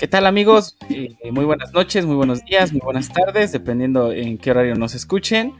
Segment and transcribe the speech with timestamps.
[0.00, 0.78] ¿Qué tal amigos?
[0.88, 4.94] Eh, muy buenas noches, muy buenos días, muy buenas tardes, dependiendo en qué horario nos
[4.94, 5.52] escuchen.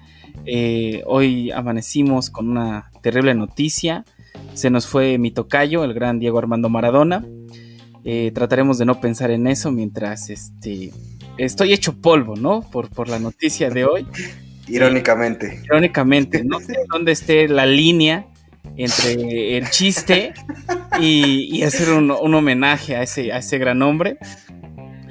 [0.46, 4.06] Eh, hoy amanecimos con una terrible noticia.
[4.54, 7.22] Se nos fue mi tocayo, el gran Diego Armando Maradona.
[8.02, 10.90] Eh, trataremos de no pensar en eso mientras este,
[11.36, 12.62] estoy hecho polvo, ¿no?
[12.62, 14.06] Por, por la noticia de hoy.
[14.68, 15.60] Irónicamente.
[15.64, 18.29] Irónicamente, no sé dónde esté la línea
[18.76, 20.32] entre el chiste
[21.00, 24.18] y, hacer un, homenaje a ese, a ese gran hombre.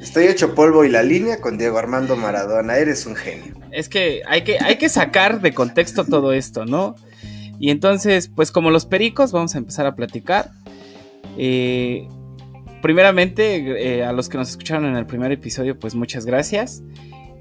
[0.02, 3.54] Estoy hecho polvo y la línea con Diego Armando Maradona, eres un genio.
[3.72, 6.96] Es que hay que, hay que sacar de contexto todo esto, ¿no?
[7.60, 10.52] Y entonces, pues como los pericos, vamos a empezar a platicar.
[11.38, 12.08] Eh,
[12.82, 16.82] primeramente, eh, a los que nos escucharon en el primer episodio, pues muchas gracias.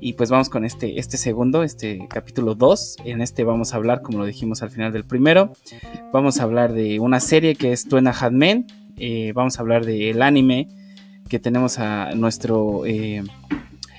[0.00, 2.96] Y pues vamos con este, este segundo, este capítulo 2.
[3.04, 5.52] En este vamos a hablar, como lo dijimos al final del primero,
[6.12, 8.66] vamos a hablar de una serie que es Tuena Hadmen.
[8.96, 10.68] Eh, vamos a hablar del anime
[11.28, 13.22] que tenemos a nuestro eh,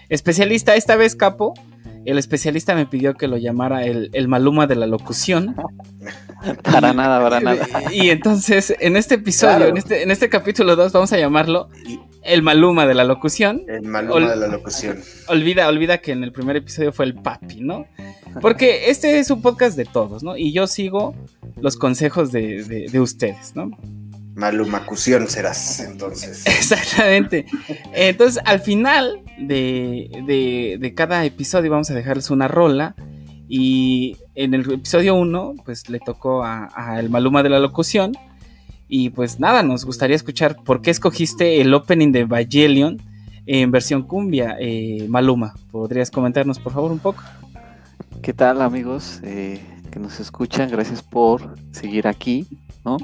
[0.09, 1.53] especialista, esta vez Capo.
[2.05, 5.55] El especialista me pidió que lo llamara el, el Maluma de la locución.
[6.64, 7.67] para nada, para nada.
[7.92, 11.70] Y, entonces, en este episodio, en, este, en este capítulo 2, vamos a llamarlo
[12.23, 13.64] el Maluma de la locución.
[13.67, 15.00] El Maluma de la locución.
[15.27, 17.86] Olvida, olvida que en el primer episodio fue el papi, ¿no?
[18.42, 20.38] Porque este es un podcast de todos, ¿no?
[20.38, 21.16] Y yo sigo
[21.59, 23.72] los consejos de, de, ustedes, ¿no?
[24.39, 26.45] Malumacución serás, entonces.
[26.47, 27.45] Exactamente.
[27.93, 32.95] Entonces, al final de, de, de cada episodio vamos a dejarles una rola.
[33.47, 38.13] Y en el episodio 1, pues le tocó a, a el Maluma de la locución.
[38.87, 43.01] Y pues nada, nos gustaría escuchar por qué escogiste el opening de Evangelion
[43.45, 44.55] en versión cumbia.
[44.59, 47.23] Eh, Maluma, ¿podrías comentarnos por favor un poco?
[48.21, 49.59] ¿Qué tal amigos eh,
[49.91, 50.69] que nos escuchan?
[50.69, 52.47] Gracias por seguir aquí.
[52.89, 52.97] ¿No?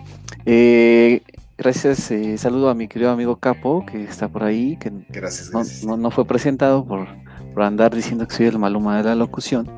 [0.45, 1.21] Eh,
[1.57, 5.51] gracias, saludo a mi querido amigo Capo que está por ahí, que gracias,
[5.83, 7.07] No, fue presentado por,
[7.53, 9.69] por andar diciendo que soy el Maluma de la locución,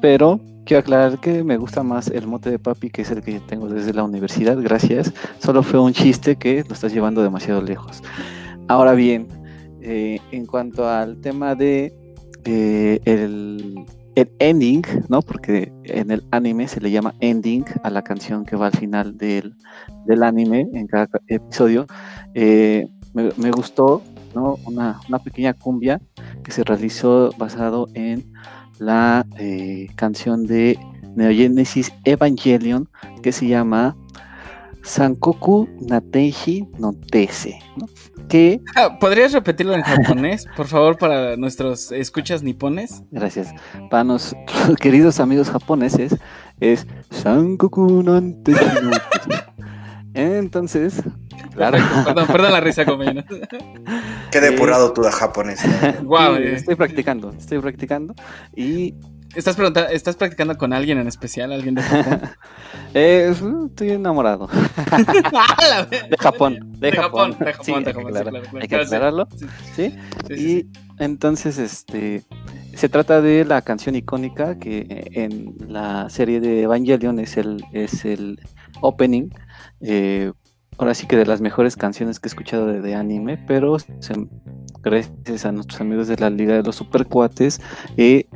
[0.00, 3.40] pero quiero aclarar que me gusta más el mote de papi, que es el que
[3.40, 5.12] tengo desde la universidad, gracias.
[5.38, 8.02] Solo fue un chiste que lo estás llevando demasiado lejos.
[8.68, 9.26] Ahora bien,
[9.82, 11.92] eh, en cuanto al tema de
[12.44, 13.84] eh, el,
[14.38, 15.22] ending, ¿no?
[15.22, 19.16] Porque en el anime se le llama ending a la canción que va al final
[19.16, 19.54] del,
[20.22, 21.86] anime en cada episodio.
[22.34, 24.02] Eh, me, gustó,
[24.34, 24.56] ¿no?
[24.66, 26.00] Una, una pequeña cumbia
[26.42, 28.32] que se realizó basado en
[28.78, 30.78] la eh, canción de
[31.14, 32.88] Neogenesis Evangelion
[33.22, 33.96] que se llama
[34.82, 37.58] Sankoku Nateji no Tese.
[38.28, 38.60] Que...
[38.76, 43.02] Ah, ¿Podrías repetirlo en japonés, por favor, para nuestros escuchas nipones?
[43.10, 43.52] Gracias.
[43.90, 46.16] Para nuestros queridos amigos japoneses,
[46.60, 49.44] es Sankoku Nateji no Tese.
[50.14, 51.02] Entonces,
[51.54, 51.78] claro.
[52.04, 53.22] Perdón, perdón la risa conmigo.
[54.30, 55.60] Qué depurado tú de japonés.
[56.02, 58.14] Wow, estoy practicando, estoy practicando
[58.56, 58.94] y
[59.34, 59.56] ¿Estás,
[59.92, 61.52] ¿Estás practicando con alguien en especial?
[61.52, 62.20] ¿Alguien de Japón?
[62.94, 63.32] eh,
[63.66, 64.48] estoy enamorado.
[66.10, 66.72] de Japón.
[66.78, 67.36] De, Japón.
[67.38, 68.42] De Japón, de Japón.
[68.60, 69.28] Hay que aclararlo.
[69.74, 69.96] Sí.
[70.30, 70.66] y
[70.98, 72.24] entonces, este.
[72.74, 78.04] Se trata de la canción icónica que en la serie de Evangelion es el, es
[78.04, 78.38] el
[78.80, 79.30] opening
[79.80, 80.32] eh,
[80.80, 83.76] ahora sí que de las mejores canciones que he escuchado de, anime, pero
[84.82, 87.60] gracias a nuestros amigos de la Liga de los Supercuates,
[87.98, 88.26] eh,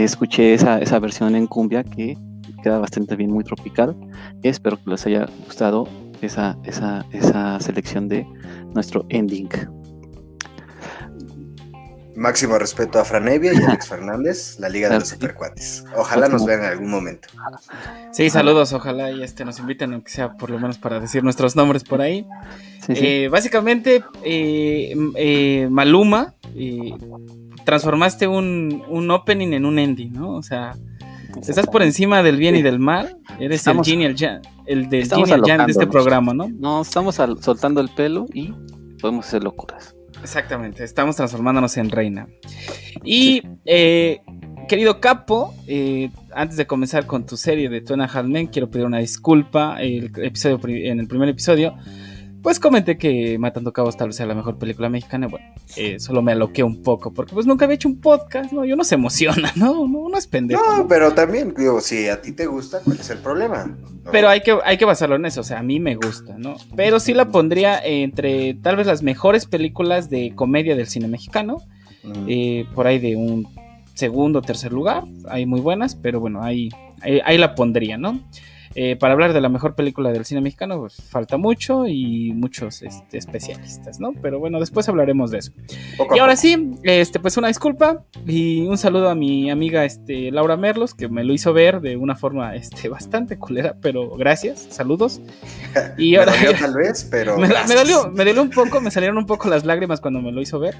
[0.00, 2.16] escuché esa, esa versión en cumbia que
[2.62, 3.96] queda bastante bien, muy tropical.
[4.42, 5.88] Espero que les haya gustado
[6.22, 8.26] esa, esa, esa selección de
[8.74, 9.48] nuestro ending.
[12.14, 15.84] Máximo respeto a Franevia y a Alex Fernández, la Liga de los Supercuates.
[15.96, 17.28] Ojalá nos vean en algún momento.
[18.12, 21.56] Sí, saludos, ojalá y este nos inviten, aunque sea por lo menos para decir nuestros
[21.56, 22.26] nombres por ahí.
[22.88, 26.34] Eh, básicamente, eh, eh, Maluma,
[27.64, 30.36] transformaste un, un, opening en un ending, ¿no?
[30.36, 30.76] O sea,
[31.40, 34.16] estás por encima del bien y del mal, eres el Gene el,
[34.66, 36.48] el del de este programa, ¿no?
[36.48, 38.52] No, estamos soltando el pelo y
[39.00, 39.94] podemos hacer locuras.
[40.22, 42.28] Exactamente, estamos transformándonos en reina.
[43.02, 44.20] Y, eh,
[44.68, 48.98] querido Capo, eh, antes de comenzar con tu serie de Tuena Halmen, quiero pedir una
[48.98, 49.82] disculpa.
[49.82, 51.74] El episodio, en el primer episodio
[52.42, 55.28] pues comenté que Matando Cabos tal vez sea la mejor película mexicana.
[55.28, 55.46] Bueno,
[55.76, 58.64] eh, solo me aloqué un poco, porque pues nunca había hecho un podcast, ¿no?
[58.64, 59.86] Yo no se emociona, ¿no?
[59.86, 60.62] No, no es pendejo.
[60.76, 63.76] No, pero también, digo, si a ti te gusta, ¿cuál es el problema?
[64.10, 66.56] Pero hay que, hay que basarlo en eso, o sea, a mí me gusta, ¿no?
[66.74, 71.58] Pero sí la pondría entre tal vez las mejores películas de comedia del cine mexicano.
[72.26, 73.46] Eh, por ahí de un
[73.94, 75.04] segundo o tercer lugar.
[75.28, 76.68] Hay muy buenas, pero bueno, ahí,
[77.00, 78.20] ahí, ahí la pondría, ¿no?
[78.74, 82.82] Eh, para hablar de la mejor película del cine mexicano, pues falta mucho y muchos
[82.82, 84.12] este, especialistas, ¿no?
[84.20, 85.52] Pero bueno, después hablaremos de eso.
[86.14, 90.56] y ahora sí, este, pues una disculpa y un saludo a mi amiga este, Laura
[90.56, 95.20] Merlos, que me lo hizo ver de una forma este, bastante culera, pero gracias, saludos.
[95.96, 97.38] Y ahora, me dolió, tal vez, pero.
[97.38, 100.40] Me, dolió, me dolió un poco, me salieron un poco las lágrimas cuando me lo
[100.40, 100.76] hizo ver.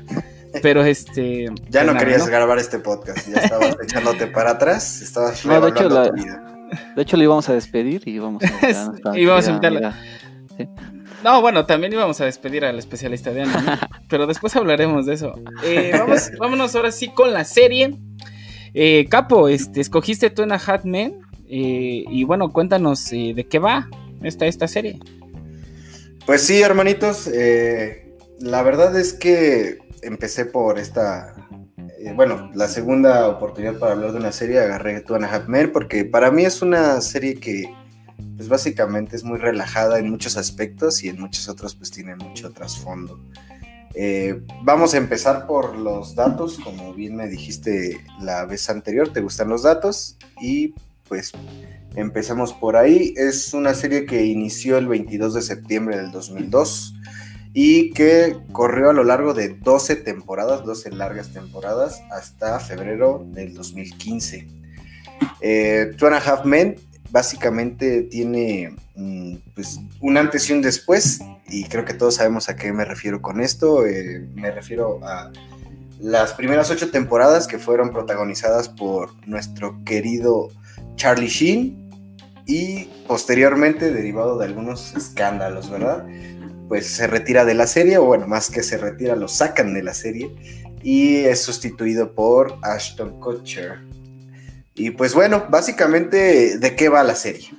[0.63, 1.47] Pero este.
[1.69, 5.89] Ya no querías grabar este podcast, ya estabas echándote para atrás, estabas no, de hecho,
[5.89, 6.52] la, tu vida.
[6.97, 9.97] De hecho, lo íbamos a despedir y íbamos a, íbamos a invitarla.
[11.23, 13.79] No, bueno, también íbamos a despedir al especialista de anime,
[14.09, 15.35] pero después hablaremos de eso.
[15.65, 17.97] Eh, vamos, vámonos ahora sí con la serie.
[18.75, 21.15] Eh, Capo, este, escogiste tú en a Hatman
[21.49, 23.89] eh, y bueno, cuéntanos de qué va
[24.23, 24.99] esta, esta serie.
[26.27, 27.31] Pues sí, hermanitos,
[28.41, 31.35] la verdad es que empecé por esta
[32.05, 35.47] eh, bueno, la segunda oportunidad para hablar de una serie, agarré Two and a Half
[35.47, 37.73] Men, porque para mí es una serie que,
[38.37, 42.51] pues básicamente es muy relajada en muchos aspectos y en muchos otros, pues tiene mucho
[42.51, 43.21] trasfondo.
[43.95, 49.21] Eh, vamos a empezar por los datos, como bien me dijiste la vez anterior, te
[49.21, 50.75] gustan los datos y
[51.07, 51.31] pues
[51.95, 53.15] empezamos por ahí.
[53.17, 56.95] Es una serie que inició el 22 de septiembre del 2002
[57.55, 63.55] y que corrió a lo largo de 12 temporadas, 12 largas temporadas, hasta febrero del
[63.55, 64.47] 2015.
[65.41, 66.77] Eh, Two and a Half Men
[67.11, 72.57] básicamente tiene mm, pues, un antes y un después, y creo que todos sabemos a
[72.57, 73.87] qué me refiero con esto.
[73.87, 75.31] Eh, me refiero a
[76.01, 80.49] las primeras ocho temporadas que fueron protagonizadas por nuestro querido
[80.97, 81.91] Charlie Sheen
[82.47, 86.07] y posteriormente derivado de algunos escándalos, ¿verdad?
[86.73, 89.83] Pues se retira de la serie, o bueno, más que se retira, lo sacan de
[89.83, 90.35] la serie
[90.83, 93.81] y es sustituido por Ashton Kutcher.
[94.75, 97.51] Y pues bueno, básicamente, ¿de qué va la serie?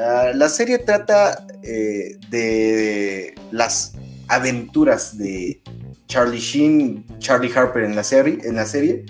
[0.00, 3.94] Ah, la serie trata eh, de las
[4.28, 5.60] aventuras de
[6.06, 9.06] Charlie Sheen, Charlie Harper en la serie, en la serie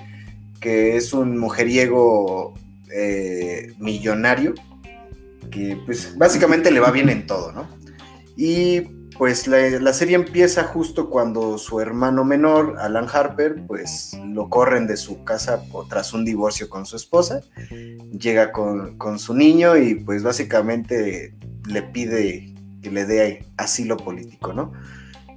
[0.63, 2.55] que es un mujeriego
[2.91, 4.55] eh, millonario
[5.51, 7.69] que pues básicamente le va bien en todo, ¿no?
[8.35, 14.87] Y pues la, serie empieza justo cuando su hermano menor, Alan Harper, pues lo corren
[14.87, 17.41] de su casa tras un divorcio con su esposa.
[18.19, 21.35] Llega con, su niño y pues básicamente
[21.67, 24.73] le pide que le dé asilo político, ¿no?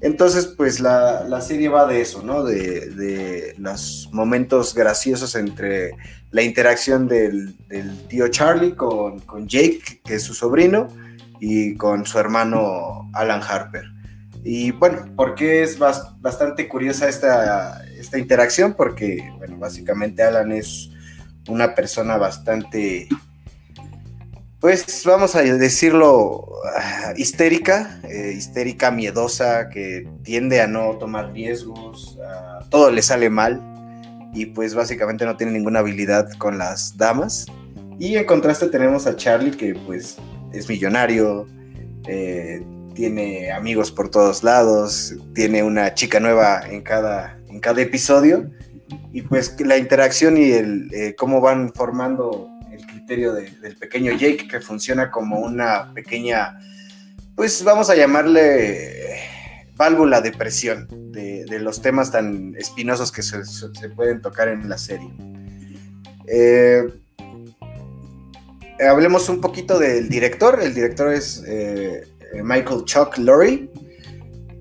[0.02, 2.44] Entonces, pues la, serie va de eso, ¿no?
[2.44, 5.92] De, los momentos graciosos entre
[6.31, 7.56] la interacción del,
[8.08, 10.88] tío Charlie con, con Jake, que es su sobrino,
[11.40, 13.86] y con su hermano Alan Harper.
[14.44, 18.74] Y bueno, ¿por qué es bastante curiosa esta, esta interacción?
[18.74, 20.90] Porque, bueno, básicamente Alan es
[21.48, 23.08] una persona bastante,
[24.60, 26.48] pues vamos a decirlo,
[26.78, 32.18] ah, histérica, eh, histérica, miedosa, que tiende a no tomar riesgos,
[32.70, 33.62] todo le sale mal
[34.34, 37.48] y pues básicamente no tiene ninguna habilidad con las damas.
[37.98, 40.18] Y en contraste tenemos a Charlie que pues
[40.54, 41.48] es millonario,
[42.07, 42.63] eh,
[42.94, 48.50] tiene amigos por todos lados, tiene una chica nueva en cada, en cada episodio
[49.12, 54.48] y pues la interacción y el eh, cómo van formando el criterio del pequeño Jake
[54.48, 56.59] que funciona como una pequeña,
[57.35, 59.00] pues vamos a llamarle
[59.80, 63.40] válvula de presión de, los temas tan espinosos que se,
[63.95, 65.09] pueden tocar en la serie.
[66.28, 66.83] Eh,
[68.80, 70.59] hablemos un poquito del director.
[70.62, 72.07] El director es eh,
[72.44, 73.69] Michael Chuck Lorre.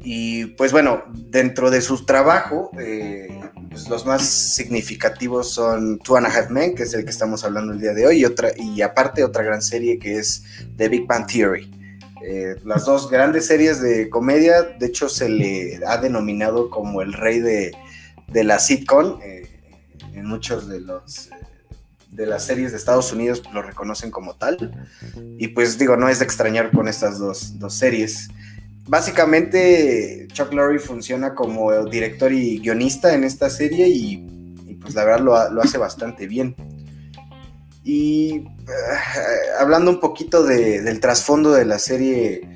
[0.01, 3.29] Y pues bueno, dentro de su trabajo, eh,
[3.69, 7.45] pues los más significativos son Two and a Half Men, que es el que estamos
[7.45, 10.45] hablando el día de hoy, y, otra, y aparte otra gran serie que es
[10.77, 11.71] The Big Bang Theory.
[12.25, 17.13] Eh, las dos grandes series de comedia, de hecho se le ha denominado como el
[17.13, 17.73] rey de,
[18.29, 19.21] de la sitcom
[20.19, 21.31] en muchos de los
[22.11, 24.87] de las series de Estados Unidos lo reconocen como tal.
[25.39, 28.29] Y pues digo, no es de extrañar con estas dos, series.
[28.87, 35.51] Básicamente, Chuck Lorre funciona como director y guionista en esta serie y, pues la verdad
[35.51, 36.55] lo, hace bastante bien.
[37.85, 38.45] Y eh,
[39.61, 42.49] hablando un poquito del trasfondo de la serie,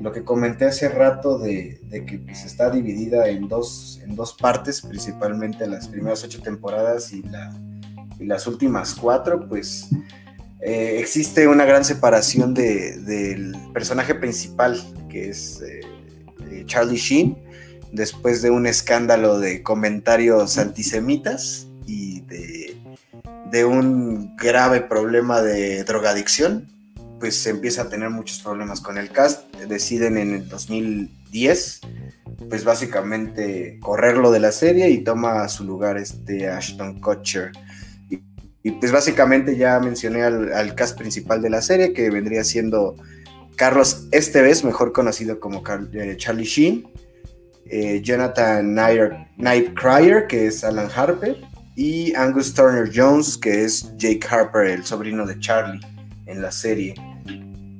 [0.00, 4.82] lo que comenté hace rato de, que pues, está dividida en dos, en dos partes,
[4.82, 7.54] principalmente las primeras ocho temporadas y la,
[8.18, 9.88] y las últimas cuatro, pues
[10.66, 15.80] eh, existe una gran separación del personaje principal, que es eh,
[16.50, 17.36] eh, Charlie Sheen,
[17.92, 22.78] después de un escándalo de comentarios antisemitas y de,
[23.50, 26.72] de un grave problema de drogadicción.
[27.20, 29.54] pues empieza a tener muchos problemas con el cast.
[29.68, 31.80] Deciden en el 2010,
[32.48, 37.52] pues básicamente correrlo de la serie y toma su lugar este Ashton Kutcher.
[38.64, 42.96] Y, pues básicamente ya mencioné al, cast principal de la serie, que vendría siendo
[43.56, 46.88] Carlos Esteves, mejor conocido como eh, Charlie Sheen,
[47.66, 48.74] eh, Jonathan
[49.36, 51.36] Nightcryer, que es Alan Harper,
[51.76, 55.80] y Angus Turner Jones, que es Jake Harper, el sobrino de Charlie
[56.26, 56.94] en la serie.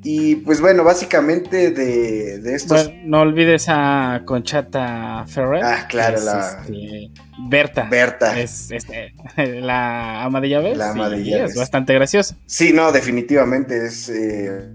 [0.03, 2.93] Y pues bueno, básicamente de, de estos.
[3.05, 5.65] no olvides a Conchata Ferrer.
[5.65, 6.59] Ah, claro, la.
[6.61, 7.85] Este, Berta.
[7.85, 8.39] Berta.
[8.39, 9.13] Es, este,
[9.61, 10.77] la ama de llaves.
[10.77, 11.53] La ama de llaves.
[11.53, 12.37] Es bastante graciosa.
[12.47, 14.69] Sí, no, definitivamente es eh,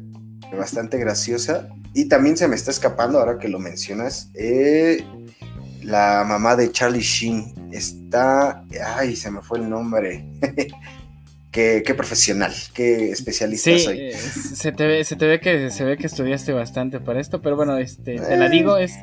[0.57, 1.69] bastante graciosa.
[1.93, 4.29] Y también se me está escapando ahora que lo mencionas.
[4.35, 5.03] Eh,
[5.83, 8.63] la mamá de Charlie Sheen está.
[8.95, 10.25] Ay, se me fue el nombre.
[11.51, 13.99] qué, profesional, qué especialista sí, soy.
[13.99, 17.41] Eh, se, te ve, se te ve que se ve que estudiaste bastante para esto,
[17.41, 18.49] pero bueno, este, te la eh.
[18.49, 18.93] digo, es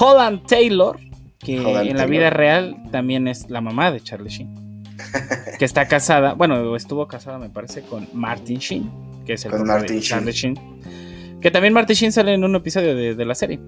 [0.00, 0.98] Holland Taylor,
[1.42, 4.54] que en la vida real también es la mamá de Charlie Sheen.
[5.58, 8.90] que está casada, bueno, estuvo casada, me parece, con Martin Sheen,
[9.26, 10.58] que es el con Martin de Charlie Sheen.
[11.40, 13.58] Que también Martin Sheen sale en un episodio de, la serie.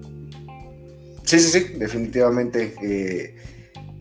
[1.23, 2.73] Sí, sí, sí, definitivamente.
[2.81, 3.35] Eh,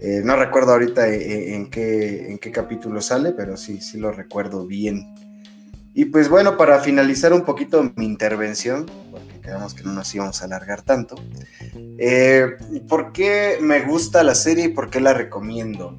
[0.06, 3.96] eh, no recuerdo ahorita eh, eh, en, qué, en qué capítulo sale, pero sí, sí
[3.96, 5.14] lo recuerdo bien.
[5.94, 8.84] Y pues bueno, para finalizar un poquito mi intervención,
[9.44, 11.16] quedamos que no nos íbamos a alargar tanto,
[12.88, 15.98] ¿por qué me gusta la serie y por qué la recomiendo?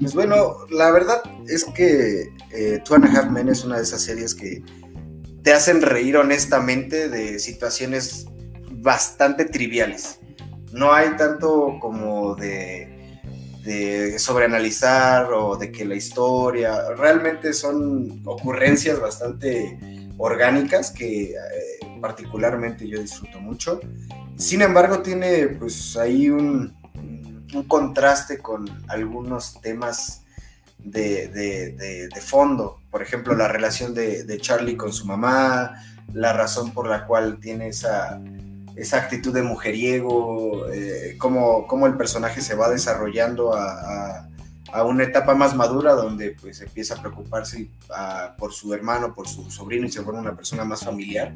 [0.00, 2.28] Pues bueno, la verdad es que
[2.84, 4.62] Two and a Half Men es una de esas series que
[5.42, 8.26] te hacen reír honestamente de situaciones
[8.72, 10.18] bastante triviales.
[10.72, 12.96] No hay tanto como de
[13.66, 19.76] de sobreanalizar o de que la historia, realmente son ocurrencias bastante
[20.18, 21.36] orgánicas que eh,
[22.06, 23.80] particularmente yo disfruto mucho.
[24.36, 26.74] Sin embargo, tiene pues ahí un,
[27.68, 30.22] contraste con algunos temas
[30.78, 32.80] de, fondo.
[32.90, 35.82] Por ejemplo, la relación de Charlie con su mamá,
[36.12, 38.20] la razón por la cual tiene esa
[38.76, 44.28] esa actitud de mujeriego, eh, cómo, el personaje se va desarrollando a,
[44.84, 47.70] una etapa más madura donde pues empieza a preocuparse
[48.36, 51.34] por su hermano, por su sobrino y se vuelve una persona más familiar,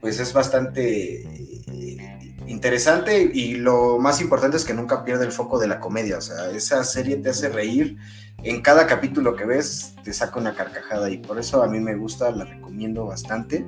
[0.00, 5.58] pues es bastante eh, interesante y lo más importante es que nunca pierde el foco
[5.58, 7.96] de la comedia, o sea, esa serie te hace reír,
[8.42, 11.96] en cada capítulo que ves te saca una carcajada y por eso a mí me
[11.96, 13.64] gusta, la recomiendo bastante.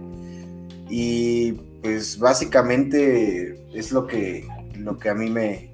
[0.88, 5.68] Y pues básicamente es lo que, lo que a mí me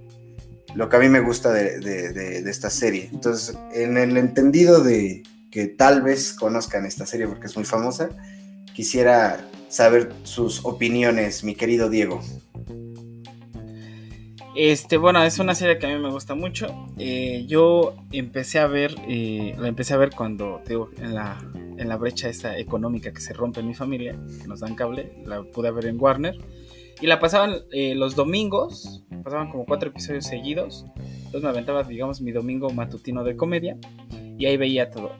[0.74, 3.08] lo que a mí me gusta de, esta serie.
[3.12, 8.08] Entonces, en el entendido de que tal vez conozcan esta serie porque es muy famosa,
[8.74, 9.38] quisiera
[9.74, 12.20] saber sus opiniones, mi querido Diego.
[14.54, 16.68] Este, bueno, es una serie que a mí me gusta mucho.
[16.96, 21.44] Eh, yo empecé a ver, eh, la empecé a ver cuando, digo, en la,
[21.76, 25.12] en la brecha esta económica que se rompe en mi familia, que nos dan cable,
[25.26, 26.38] la pude ver en Warner.
[27.00, 30.86] Y la pasaban eh, los domingos, pasaban como cuatro episodios seguidos.
[30.98, 33.76] Entonces me aventaba, digamos, mi domingo matutino de comedia.
[34.38, 35.10] Y ahí veía todo.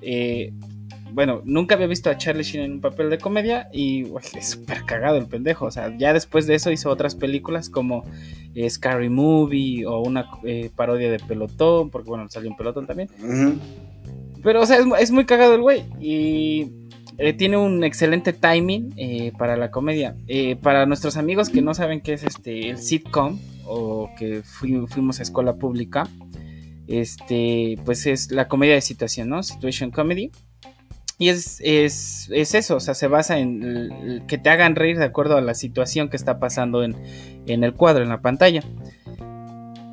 [1.15, 4.07] Eh, bueno, nunca había visto a Charlie Sheen en un papel de comedia y
[4.37, 5.67] es súper cagado el pendejo.
[5.67, 8.05] O sea, ya después de eso hizo otras películas como
[8.55, 10.27] eh, Scary Movie o una
[10.75, 13.09] parodia de Pelotón, porque bueno, salió un Pelotón también.
[14.43, 15.85] Pero, o sea, es, muy cagado el güey.
[16.01, 16.71] Y
[17.17, 20.17] eh, tiene un excelente timing eh, para la comedia.
[20.27, 25.21] Eh, para nuestros amigos que no saben qué es este el sitcom o que fuimos
[25.21, 26.09] a escuela pública,
[26.87, 29.43] este, pues es la comedia de situación, ¿no?
[29.43, 30.31] Situation comedy.
[31.19, 35.05] Y es, es, es, eso, o sea, se basa en que te hagan reír de
[35.05, 36.97] acuerdo a la situación que está pasando en,
[37.47, 38.63] en el cuadro, en la pantalla.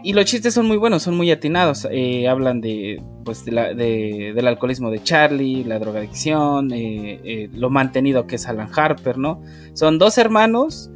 [0.04, 1.88] Y los chistes son muy buenos, son muy atinados.
[1.92, 8.38] Eh, hablan de, pues, del alcoholismo de Charlie, la drogadicción, eh, eh, lo mantenido que
[8.38, 9.44] es Alan Harper, ¿no?
[9.74, 10.90] Son dos hermanos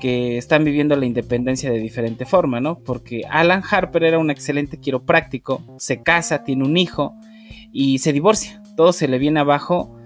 [0.00, 2.78] que están viviendo la independencia de diferente forma, ¿no?
[2.78, 7.16] Porque Alan Harper era un excelente quiropráctico, se casa, tiene un hijo
[7.72, 8.62] y se divorcia.
[8.76, 9.98] Todo se le viene abajo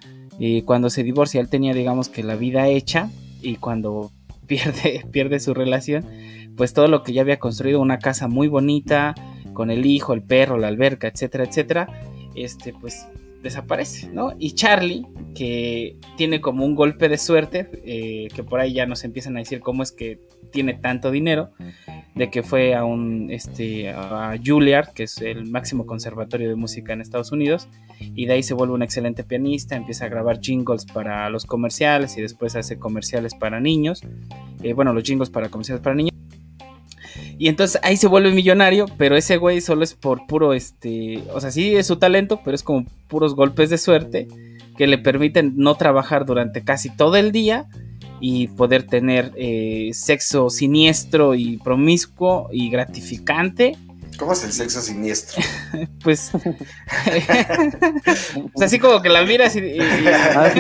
[0.64, 1.40] cuando se divorcia.
[1.40, 3.10] Él tenía, digamos, que la vida hecha
[3.42, 4.10] y cuando
[4.46, 6.04] pierde, pierde su relación
[6.58, 9.14] pues todo lo que ya había construido, una casa muy bonita,
[9.54, 11.88] con el hijo, el perro, la alberca, etcétera, etcétera,
[12.34, 13.06] este, pues
[13.42, 14.32] desaparece, ¿no?
[14.38, 19.04] Y Charlie, que tiene como un golpe de suerte, eh, que por ahí ya nos
[19.04, 21.50] empiezan a decir cómo es que tiene tanto dinero,
[22.14, 26.92] de que fue a un este a Juilliard, que es el máximo conservatorio de música
[26.92, 27.68] en Estados Unidos,
[28.00, 32.16] y de ahí se vuelve un excelente pianista, empieza a grabar jingles para los comerciales
[32.16, 34.02] y después hace comerciales para niños,
[34.62, 36.14] eh, bueno, los jingles para comerciales para niños.
[37.40, 41.40] Y entonces ahí se vuelve millonario, pero ese güey solo es por puro, este, o
[41.40, 44.26] sea, sí es su talento, pero es como puros golpes de suerte
[44.76, 47.68] que le permiten no trabajar durante casi todo el día
[48.20, 53.76] y poder tener eh, sexo siniestro y promiscuo y gratificante.
[54.18, 55.42] ¿Cómo es el sexo siniestro?
[56.02, 56.30] pues,
[58.60, 59.78] así como que la miras y...
[60.34, 60.50] Ah,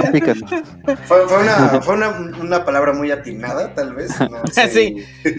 [1.06, 2.08] fue, una, fue una,
[2.40, 4.10] una, palabra muy atinada, tal vez.
[4.20, 4.96] No, sí.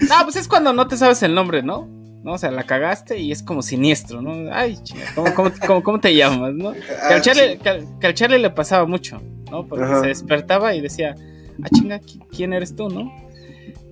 [0.08, 1.88] No, pues es cuando no te sabes el nombre, ¿no?
[2.22, 2.32] ¿no?
[2.32, 4.52] O sea, la cagaste y es como siniestro, ¿no?
[4.52, 6.70] Ay, chinga, ¿cómo, cómo, cómo, te llamas, no?
[6.70, 9.66] Ah, que, al Charlie, que, al Charlie, le pasaba mucho, ¿no?
[9.66, 11.14] Porque se despertaba y decía,
[11.62, 12.00] ah, chinga,
[12.30, 13.12] ¿quién eres tú, no?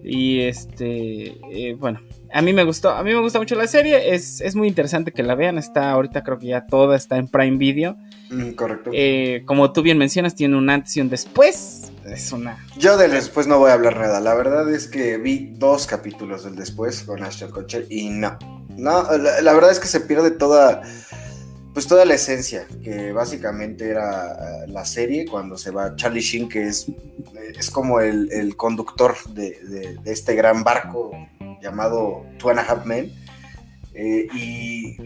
[0.02, 2.00] Y este, eh, bueno,
[2.32, 5.12] a mí me gustó, a mí me gusta mucho la serie, es, es, muy interesante
[5.12, 7.96] que la vean, está ahorita creo que ya toda está en Prime Video.
[8.30, 8.90] Mm, correcto.
[8.92, 12.64] Eh, como tú bien mencionas, tiene un antes y un después, es una...
[12.78, 16.44] Yo del después no voy a hablar nada, la verdad es que vi dos capítulos
[16.44, 20.82] del después con Ashton Kutcher y no, no, la verdad es que se pierde toda
[21.78, 26.48] pues toda la esencia, que básicamente era eh, la serie cuando se va Charlie Sheen,
[26.48, 26.88] que es,
[27.56, 31.12] es como el, conductor de, este gran barco
[31.62, 33.12] llamado Two and a Half Men.
[33.94, 34.96] Eh, y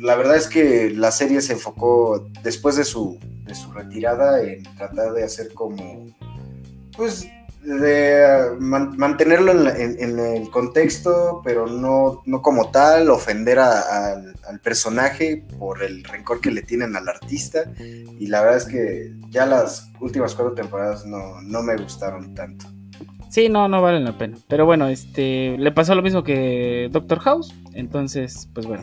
[0.00, 4.62] la verdad es que la serie se enfocó después de su, de su retirada en
[4.76, 6.14] tratar de hacer como,
[6.96, 7.26] pues
[7.62, 16.02] de mantenerlo en, el contexto, pero no, no como tal, ofender al personaje por el
[16.04, 17.64] rencor que le tienen al artista.
[17.78, 22.66] Y la verdad es que ya las últimas cuatro temporadas no, no me gustaron tanto.
[23.30, 24.36] Sí, no, no valen la pena.
[24.48, 27.54] Pero bueno, este le pasó lo mismo que Doctor House.
[27.74, 28.82] Entonces, pues bueno.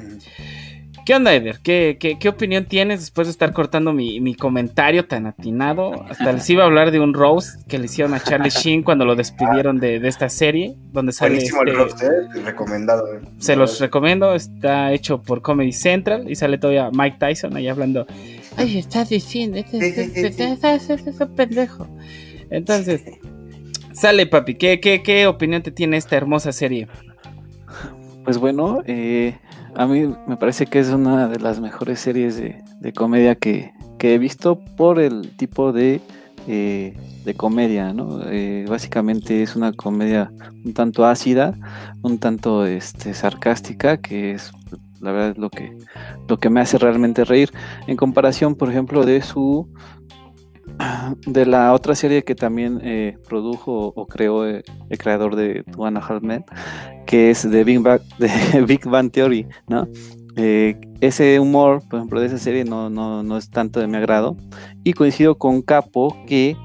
[1.07, 1.59] ¿Qué onda, Eder?
[1.63, 6.03] ¿Qué, qué, opinión tienes después de estar cortando mi, comentario tan atinado?
[6.09, 9.05] Hasta les iba a hablar de un roast que le hicieron a Charlie Sheen cuando
[9.05, 11.35] lo despidieron de, esta serie, donde sale...
[11.35, 12.41] Buenísimo el este roast, ¿eh?
[12.43, 13.13] recomendado.
[13.13, 13.21] Eh.
[13.37, 18.05] Se los recomiendo, está hecho por Comedy Central y sale todavía Mike Tyson ahí hablando.
[18.57, 21.87] Ay, estás diciendo, es un pendejo.
[22.49, 23.03] Entonces,
[23.93, 26.89] sale papi, ¿qué, qué, qué opinión te tiene esta hermosa serie?
[28.25, 29.37] Pues bueno, eh,
[29.77, 34.17] a mí me parece que es una de las mejores series de, comedia que, he
[34.17, 36.01] visto por el tipo de,
[36.47, 38.21] eh, de comedia, ¿no?
[38.25, 40.31] Eh, básicamente es una comedia
[40.65, 41.55] un tanto ácida,
[42.01, 44.51] un tanto este, sarcástica, que es
[44.99, 45.77] la verdad lo que,
[46.27, 47.51] lo que me hace realmente reír.
[47.85, 49.69] En comparación, por ejemplo, de su
[51.25, 54.63] de la otra serie que también eh, produjo o creó el
[54.97, 56.23] creador de One Half
[57.05, 59.87] que es de Big Bang, de Big Bang Theory, ¿no?
[60.35, 63.97] Eh, ese humor, por ejemplo, de esa serie no, no, no, es tanto de mi
[63.97, 64.37] agrado.
[64.83, 66.55] Y coincido con Capo que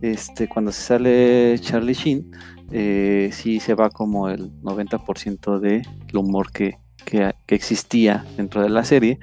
[0.00, 2.30] este, cuando se sale Charlie Sheen,
[2.70, 5.82] eh, sí se va como el 90% del
[6.14, 9.18] humor que, que, existía dentro de la serie,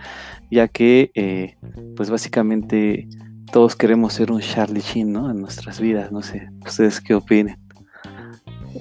[0.51, 1.56] ya que, eh,
[1.95, 3.08] pues básicamente
[3.53, 5.31] todos queremos ser un Charlie Sheen, ¿no?
[5.31, 7.63] En nuestras vidas, no sé, ustedes qué opinen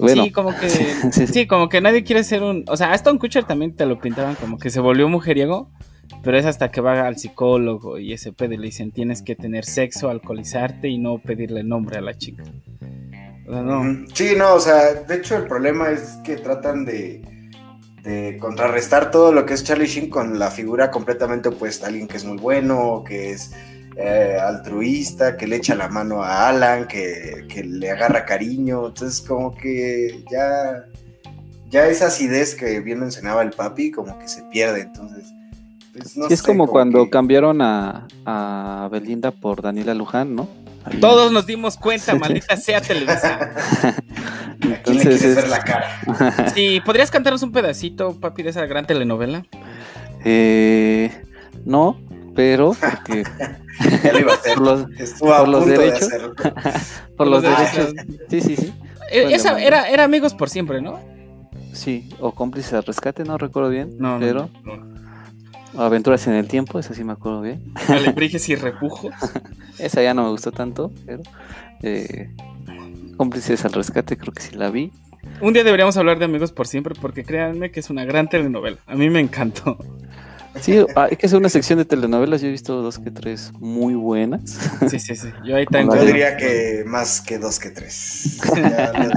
[0.07, 0.69] sí, como que,
[1.27, 3.99] sí, como que nadie quiere ser un, o sea, a Aston Kutcher también te lo
[3.99, 5.69] pintaban como que se volvió mujeriego,
[6.23, 9.65] pero es hasta que va al psicólogo y ese pedo le dicen tienes que tener
[9.65, 12.43] sexo, alcoholizarte y no pedirle nombre a la chica.
[13.47, 14.05] O sea, no.
[14.13, 17.21] Sí, no, o sea, de hecho el problema es que tratan de,
[18.03, 22.17] de contrarrestar todo lo que es Charlie Sheen con la figura completamente opuesta, alguien que
[22.17, 23.53] es muy bueno, que es
[23.95, 28.87] eh, altruista, que le echa la mano a Alan, que, le agarra cariño.
[28.87, 30.85] Entonces, como que ya,
[31.69, 34.81] ya esa acidez que bien mencionaba el papi, como que se pierde.
[34.81, 35.33] Entonces,
[35.93, 40.47] pues, es como, cuando cambiaron a, a, Belinda por Daniela Luján, ¿no?
[40.99, 43.51] Todos nos dimos cuenta, maldita sea Televisa.
[44.61, 45.35] Entonces es...
[45.35, 46.01] ver la cara.
[46.53, 49.45] Sí, ¿podrías cantarnos un pedacito, papi, de esa gran telenovela?
[50.25, 51.11] Eh,
[51.65, 51.97] no,
[52.35, 53.23] pero porque
[54.55, 54.85] por los,
[55.19, 56.09] por los derechos.
[57.17, 57.93] por los derechos.
[58.29, 58.73] sí sí sí.
[59.11, 60.99] Eh, esa era era amigos por siempre no
[61.73, 64.49] sí o cómplices de rescate no recuerdo bien no pero
[65.77, 67.73] aventuras en el tiempo esa sí me acuerdo bien.
[67.87, 69.09] Alebrijes y repujo
[69.79, 71.23] esa ya no me gustó tanto pero
[71.81, 72.29] eh,
[73.17, 74.91] cómplices al rescate creo que sí la vi.
[75.41, 78.77] Un día deberíamos hablar de amigos por siempre porque créanme que es una gran telenovela.
[78.87, 79.77] A mí me encantó
[80.61, 82.41] Sí, hay que hacer una sección de telenovelas.
[82.41, 84.57] Yo he visto dos que tres muy buenas.
[84.89, 85.29] Sí, sí, sí.
[85.45, 85.95] Yo ahí tengo.
[85.95, 88.39] Yo diría que más que dos que tres.
[88.55, 89.13] Ya los,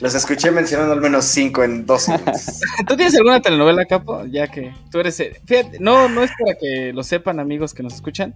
[0.00, 2.60] los escuché mencionando al menos cinco en dos segundos.
[2.88, 4.24] ¿Tú tienes alguna telenovela, Capo?
[4.26, 5.18] Ya que tú eres...
[5.20, 8.34] eh, Fíjate, no, no es para que lo sepan amigos que nos escuchan,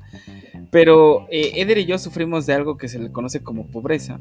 [0.70, 4.20] pero eh, Eder y yo sufrimos de algo que se le conoce como pobreza.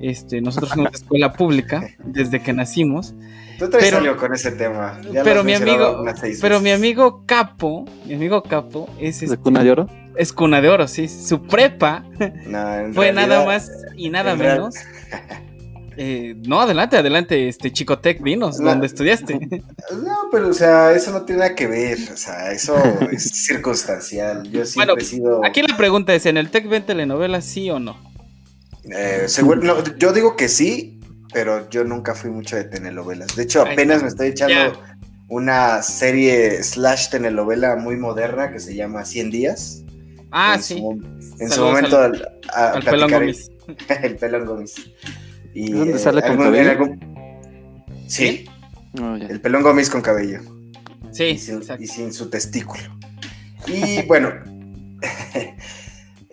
[0.00, 3.14] Este, nosotros fuimos de escuela pública desde que nacimos,
[3.58, 5.00] Tú traes Pero- algo con ese tema.
[5.12, 6.04] Ya pero mi amigo,
[6.40, 9.88] pero mi amigo Capo, mi amigo Capo es, ¿De este- cuna de oro?
[10.16, 11.08] es cuna de oro, sí.
[11.08, 12.04] Su prepa
[12.46, 14.74] No, en fue nada más y nada menos.
[15.96, 19.38] eh, no, adelante, adelante, este Chicotec, dinos, La- ¿dónde estudiaste?
[20.04, 21.98] No, pero o sea, eso no tiene nada que ver.
[22.12, 22.74] O sea, eso
[23.12, 24.42] es circunstancial.
[24.50, 25.44] Yo siempre Bueno, he sido.
[25.44, 27.96] Aquí la pregunta es, ¿en el Tec ven telenovelas sí o no?
[28.90, 30.93] eh, seguro- no, yo digo que sí,
[31.34, 33.36] pero yo nunca fui mucho de telenovelas.
[33.36, 34.80] De hecho, apenas me estoy echando
[35.28, 39.82] una serie slash telenovela muy moderna que se llama 100 días.
[40.30, 40.78] Ah, en sí.
[40.78, 41.00] Su,
[41.40, 42.14] en su momento al-
[42.54, 43.50] al, a- Al pelón Gómez.
[44.02, 44.74] el pelón Gómez.
[45.54, 46.62] Y, ¿Es donde eh, con algún- cabello?
[46.62, 47.14] en algún-
[48.08, 48.44] Sí,
[48.94, 49.26] ya.
[49.28, 50.40] el pelón Gómez con cabello.
[51.12, 51.82] Sí, y sin, exacto.
[51.82, 52.82] y sin su testículo.
[53.66, 54.30] Y bueno,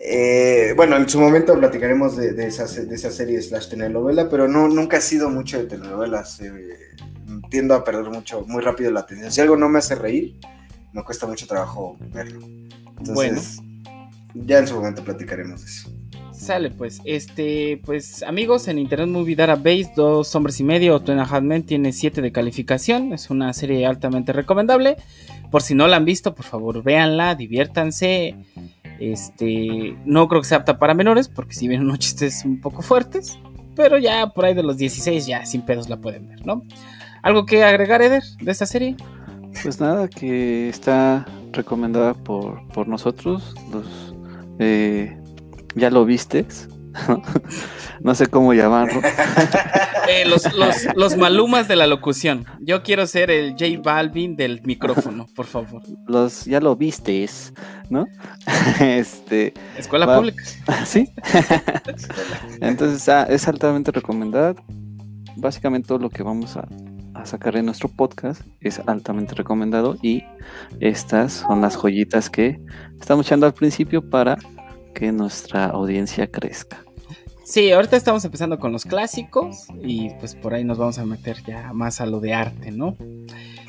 [0.04, 4.48] eh, bueno, en su momento platicaremos de, de esa, de esa serie slash telenovela, pero
[4.48, 6.40] no, nunca he sido mucho de telenovelas.
[6.40, 6.82] eh,
[7.50, 9.30] tiendo a perder mucho, muy rápido la atención.
[9.30, 10.36] Si algo no me hace reír,
[10.92, 12.40] me cuesta mucho trabajo verlo.
[12.98, 13.60] Entonces,
[14.34, 15.90] ya en su momento platicaremos de eso.
[16.32, 21.66] Sale, pues, este, pues, amigos, en Internet Movie Database, Dos Hombres y Medio, Two and
[21.66, 24.96] tiene 7 de calificación, es una serie altamente recomendable,
[25.50, 28.34] por si no la han visto, por favor, véanla, diviértanse,
[29.00, 32.82] este, no creo que sea apta para menores, porque si vienen unos chistes un poco
[32.82, 33.38] fuertes,
[33.74, 36.62] pero ya por ahí de los 16 ya sin pedos la pueden ver, ¿no?
[37.22, 38.96] ¿Algo que agregar, Eder, de esta serie?
[39.62, 43.54] Pues nada, que está recomendada por, por nosotros.
[43.72, 44.14] Los,
[44.58, 45.16] eh,
[45.74, 46.68] ya lo vistes.
[48.00, 49.00] no sé cómo llamarlo.
[50.08, 52.44] Eh, los, los, los malumas de la locución.
[52.60, 55.82] Yo quiero ser el J Balvin del micrófono, por favor.
[56.06, 57.52] Los ya lo vistes,
[57.88, 58.06] ¿no?
[58.80, 60.16] este, Escuela Va.
[60.16, 60.42] pública.
[60.84, 61.08] sí.
[62.60, 64.54] Entonces ah, es altamente recomendada.
[65.36, 66.68] Básicamente todo lo que vamos a,
[67.14, 70.24] a sacar en nuestro podcast es altamente recomendado y
[70.80, 72.60] estas son las joyitas que
[73.00, 74.36] estamos echando al principio para
[74.92, 76.84] que nuestra audiencia crezca.
[77.44, 81.42] Sí, ahorita estamos empezando con los clásicos y pues por ahí nos vamos a meter
[81.46, 82.96] ya más a lo de arte, ¿no?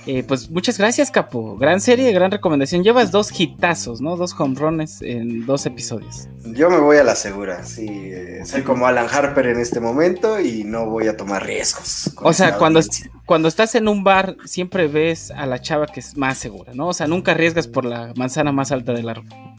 [0.06, 1.58] Eh, pues muchas gracias, Capo.
[1.58, 2.84] Gran serie, gran recomendación.
[2.84, 4.18] Llevas dos hitazos, ¿no?
[4.18, 6.28] Dos home runs en dos episodios.
[6.46, 7.88] Yo me voy a la segura, sí.
[7.90, 12.12] eh, soy como Alan Harper en este momento y no voy a tomar riesgos.
[12.22, 12.82] O sea, cuando,
[13.26, 16.88] cuando estás en un bar, siempre ves a la chava que es más segura, ¿no?
[16.88, 19.53] O sea, nunca arriesgas por la manzana más alta del árbol.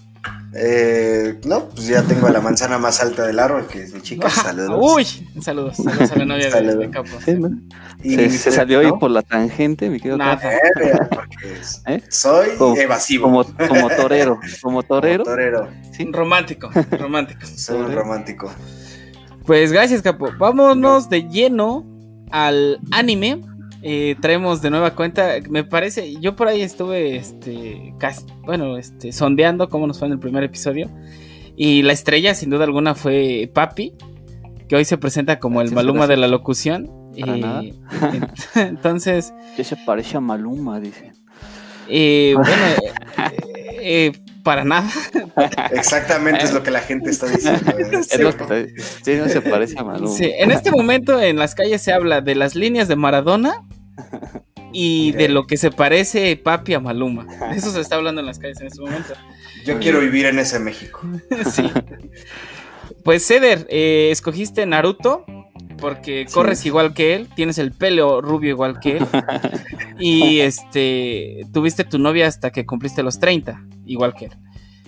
[0.57, 4.01] Eh, no, pues ya tengo a la manzana más alta del árbol, que es mi
[4.03, 4.31] chica.
[4.31, 4.79] Saludos.
[4.81, 5.05] Uy,
[5.43, 7.09] saludos, saludos a la novia de, de Capo.
[7.25, 7.51] Sí, ¿no?
[8.03, 8.99] Y- se, se salió ¿no?
[8.99, 10.37] por la tangente, mi querido Nada.
[10.39, 10.49] Capo.
[10.49, 12.03] Eh, porque es- ¿Eh?
[12.09, 13.25] soy Como- evasivo.
[13.25, 15.25] Como, como torero, como torero.
[15.25, 15.69] torero.
[15.93, 16.09] Sí.
[16.13, 17.47] Romántico, romántico.
[17.47, 18.53] Soy un romántico.
[19.47, 20.31] Pues gracias, Capo.
[20.39, 21.85] Vámonos de lleno
[22.31, 23.41] al anime.
[23.87, 27.93] Eh, traemos de nueva cuenta, me parece, yo por ahí estuve, este,
[28.47, 30.91] bueno, este, sondeando cómo nos fue en el primer episodio.
[31.55, 33.95] Y la estrella, sin duda alguna, fue Papi,
[34.69, 36.09] que hoy se presenta como el Maluma gracias.
[36.09, 36.91] de la locución.
[37.21, 37.63] Para Eh, nada.
[38.57, 41.13] entonces, Ya se parece a Maluma, dice.
[41.89, 43.33] eh, bueno, eh,
[43.83, 44.89] eh, para nada.
[45.73, 47.71] Exactamente es lo que la gente está diciendo.
[47.79, 48.47] es Es lo cierto.
[48.49, 50.09] que está- sí, no se parece a Maluma.
[50.11, 53.63] Sí, en este momento en las calles se habla de las líneas de Maradona
[54.73, 57.25] y de lo que se parece Papi a Maluma.
[57.25, 59.15] De Eso se está hablando en las calles en este momento.
[59.65, 61.01] Yo quiero vivir en ese México.
[61.51, 61.71] Sí.
[63.03, 65.25] Pues Ceder, eh, escogiste Naruto
[65.79, 66.35] porque Sí.
[66.35, 69.07] corres igual que él, tienes el pelo rubio igual que él
[69.99, 74.33] y este tuviste tu novia hasta que cumpliste los 30, igual que él.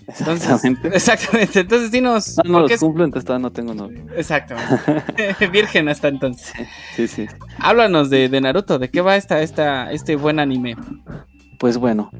[0.09, 0.89] Entonces, Exactamente.
[0.97, 1.61] exactamente.
[1.61, 4.05] Entonces dinos, No, no ¿por los es- cumplo, entonces todavía no tengo novio.
[4.17, 5.47] Exactamente.
[5.53, 6.53] Virgen hasta entonces.
[6.95, 7.27] Sí, sí.
[7.59, 10.77] Háblanos de, de Naruto, ¿de qué va esta, esta, este buen anime?
[11.59, 12.11] Pues bueno,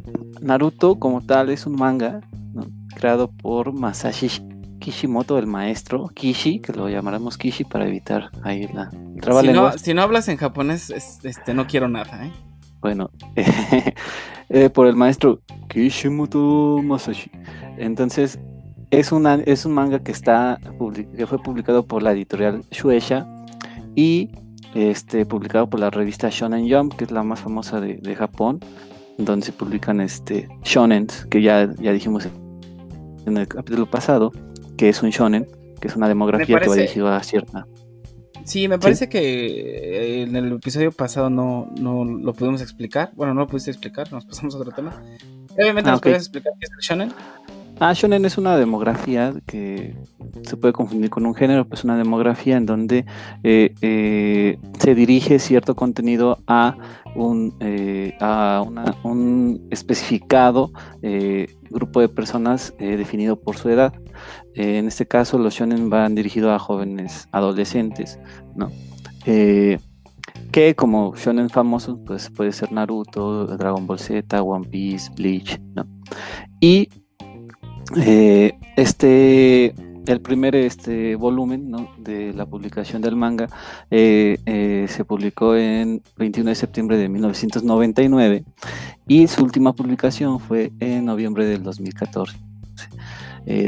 [0.41, 2.21] Naruto como tal es un manga
[2.55, 2.67] ¿no?
[2.97, 4.31] creado por Masashi
[4.81, 9.95] Kishimoto, el maestro Kishi, que lo llamaremos Kishi para evitar ahí la Si no, si
[9.95, 12.33] no hablas en japonés, es- este, no quiero nada, ¿eh?
[12.81, 13.11] Bueno,
[14.49, 17.31] eh, por el maestro Kishimoto Masashi.
[17.79, 18.39] Entonces,
[18.91, 20.59] es, una, es un manga que, está,
[21.17, 23.27] que fue publicado por la editorial Shueisha
[23.95, 24.31] y
[24.75, 28.61] este, publicado por la revista Shonen Jump, que es la más famosa de, de Japón.
[29.19, 32.29] donde se publican este shonen, que ya, ya dijimos
[33.27, 34.33] en el capítulo pasado,
[34.77, 35.47] que es un shonen,
[35.81, 37.67] que es una demografía que va dirigida a cierta.
[38.45, 43.11] Sí, me parece que en el episodio pasado no, no lo pudimos explicar.
[43.17, 45.03] Bueno, no lo pudiste explicar, nos pasamos a otro tema.
[45.55, 47.13] Obviamente ah, nos puedes explicar qué es el shonen.
[47.79, 49.95] Ah, shonen es una demografía que
[50.45, 53.05] se puede confundir con un género, pues una demografía en donde
[53.43, 56.79] eh, eh, se dirige cierto contenido a
[57.15, 58.65] un, eh, a
[59.05, 60.71] un especificado
[61.69, 63.93] grupo de personas definido por su edad.
[64.55, 68.19] en este caso, los shonen van dirigidos a jóvenes adolescentes,
[68.55, 68.71] ¿no?
[69.25, 75.87] que como shonen famosos, pues puede ser Naruto, Dragon Ball Z, One Piece, Bleach, ¿no?
[76.61, 76.89] Y
[77.95, 79.75] eh, este,
[80.07, 83.49] el primer este, volumen de la publicación del manga
[83.91, 88.45] eh, eh, se publicó en 21 de septiembre de 1999
[89.07, 92.39] y su última publicación fue en noviembre del 2014.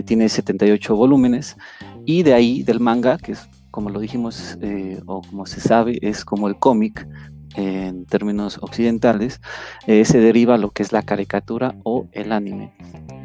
[0.04, 1.56] tiene 78 volúmenes
[2.04, 4.58] y de ahí del manga, que es como lo dijimos
[5.06, 7.06] o como se sabe, es como el cómic
[7.54, 9.40] en términos occidentales,
[9.86, 12.72] se deriva lo que es la caricatura o el anime,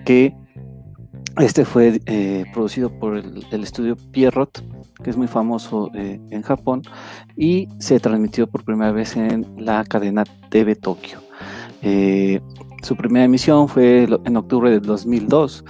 [0.06, 0.36] que
[1.38, 4.64] este fue eh, producido por el, estudio Pierrot,
[5.04, 6.84] que es muy famoso eh, en Japón,
[7.36, 11.20] y se transmitió por primera vez en la cadena TV Tokio.
[11.82, 12.40] Eh,
[12.84, 15.66] su primera emisión fue en octubre de 2002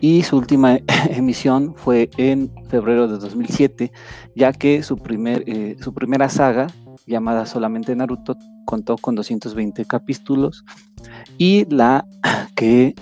[0.00, 0.78] y su última
[1.10, 3.90] emisión fue en febrero de 2007,
[4.36, 5.44] ya que su, primer,
[5.80, 6.68] su primera saga,
[7.06, 10.64] llamada solamente Naruto, contó con 220 capítulos
[11.38, 12.06] y la
[12.54, 12.94] que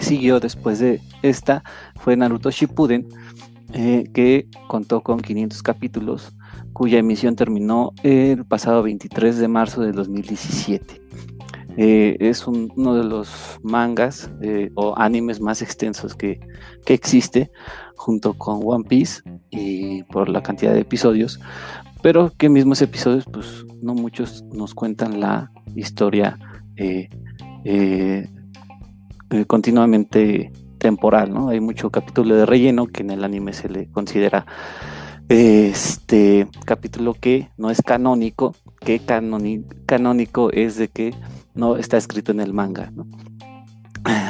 [0.00, 1.62] siguió después de esta
[1.96, 3.08] fue Naruto Shippuden,
[3.72, 6.34] eh, que contó con 500 capítulos,
[6.72, 11.00] cuya emisión terminó el pasado 23 de marzo de 2017.
[11.76, 16.40] Eh, es uno de los mangas eh, o animes más extensos que,
[16.84, 17.52] que, existe,
[17.94, 21.38] junto con One Piece y por la cantidad de episodios,
[22.02, 26.38] pero que mismos episodios, pues no muchos nos cuentan la historia
[29.46, 31.50] continuamente temporal, ¿no?
[31.50, 34.46] Hay mucho capítulo de relleno que en el anime se le considera
[35.28, 39.00] este capítulo que no es canónico, que
[39.86, 41.14] canónico es de que
[41.54, 42.90] no está escrito en el manga,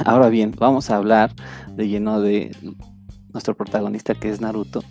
[0.04, 1.30] Ahora bien, vamos a hablar
[1.68, 2.54] de lleno de
[3.32, 4.82] nuestro protagonista que es Naruto,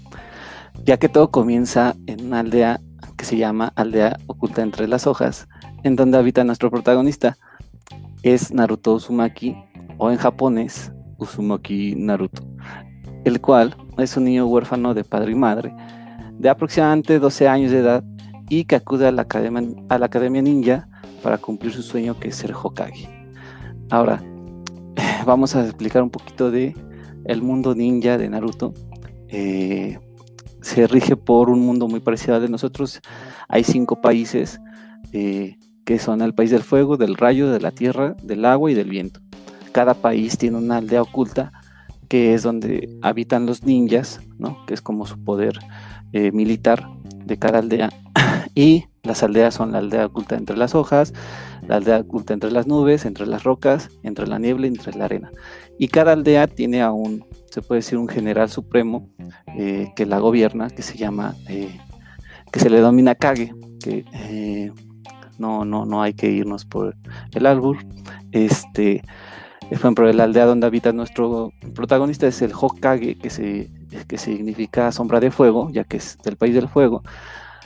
[0.86, 2.80] ya que todo comienza en una aldea
[3.17, 5.50] que se llama Aldea Oculta entre las Hojas,
[5.84, 7.38] en donde habita nuestro protagonista.
[8.24, 9.58] Es Naruto Uzumaki,
[9.98, 12.44] o en japonés Uzumaki Naruto,
[13.26, 15.76] el cual es un niño huérfano de padre y madre,
[16.38, 18.04] de aproximadamente 12 años de edad
[18.50, 20.88] y que acude a la academia, a la academia ninja
[21.22, 23.10] para cumplir su sueño que es ser Hokage.
[23.90, 24.24] Ahora,
[25.26, 26.76] vamos a explicar un poquito de
[27.26, 28.74] el mundo ninja de Naruto.
[29.28, 30.00] Eh,
[30.62, 33.02] se rige por un mundo muy parecido al de nosotros.
[33.48, 34.60] Hay cinco países
[35.12, 38.74] eh, que son el país del fuego, del rayo, de la tierra, del agua y
[38.74, 39.22] del viento
[39.80, 41.54] cada país tiene una aldea oculta
[42.10, 44.65] que es donde habitan los ninjas, ¿no?
[44.65, 45.58] que es como su poder
[46.12, 46.86] eh, militar
[47.24, 47.89] de cada aldea.
[48.56, 51.13] Y las aldeas son la aldea oculta entre las hojas,
[51.65, 55.06] la aldea oculta entre las nubes, entre las rocas, entre la niebla y entre la
[55.06, 55.32] arena.
[55.78, 59.08] Y cada aldea tiene a un, se puede decir, un general supremo
[59.58, 61.80] eh, que la gobierna, que se llama, eh,
[62.52, 64.04] que se le domina Kage, que
[65.38, 66.98] no, no, no hay que irnos por
[67.34, 67.80] el árbol.
[68.32, 69.02] Este,
[69.70, 73.70] por ejemplo, la aldea donde habita nuestro protagonista es el Hokage, que, se,
[74.08, 77.04] que significa sombra de fuego, ya que es del país del fuego.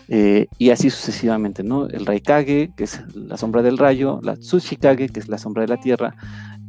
[0.09, 1.87] Eh, y así sucesivamente, ¿no?
[1.87, 5.69] El Raikage, que es la sombra del rayo, la Tsushikage, que es la sombra de
[5.69, 6.15] la tierra,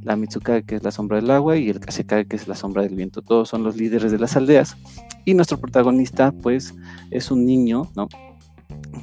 [0.02, 2.82] la Mitsukage, que es la sombra del agua, y el Kashikage, que es la sombra
[2.82, 3.22] del viento.
[3.22, 4.76] Todos son los líderes de las aldeas.
[5.24, 6.74] Y nuestro protagonista, pues,
[7.10, 8.08] es un niño, ¿no?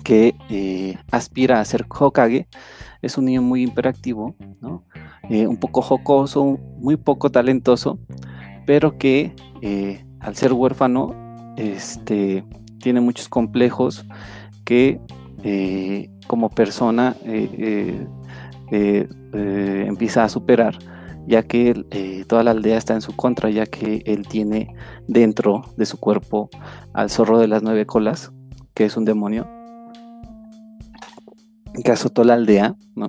[0.03, 2.47] Que eh, aspira a ser Hokage.
[3.01, 4.83] Es un niño muy imperactivo, ¿no?
[5.31, 7.97] Eh, un poco jocoso, muy poco talentoso,
[8.65, 11.15] pero que eh, al ser huérfano
[11.55, 12.43] este,
[12.79, 14.05] tiene muchos complejos
[14.65, 14.99] que
[15.43, 17.15] eh, como persona
[18.67, 20.77] empieza a superar,
[21.27, 24.75] ya que toda la aldea está en su contra, ya que él tiene
[25.07, 26.49] dentro de su cuerpo
[26.93, 28.33] al zorro de las nueve colas,
[28.73, 29.47] que es un demonio,
[31.85, 33.07] que azotó la aldea, ¿no?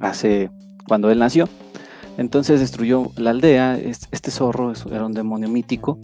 [0.00, 0.50] Hace
[0.88, 1.48] cuando él nació.
[2.16, 6.00] Entonces destruyó la aldea, este zorro era un demonio mítico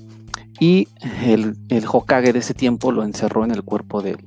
[0.61, 0.87] y
[1.25, 1.57] el,
[1.91, 4.19] Hokage de ese tiempo lo encerró en el cuerpo del,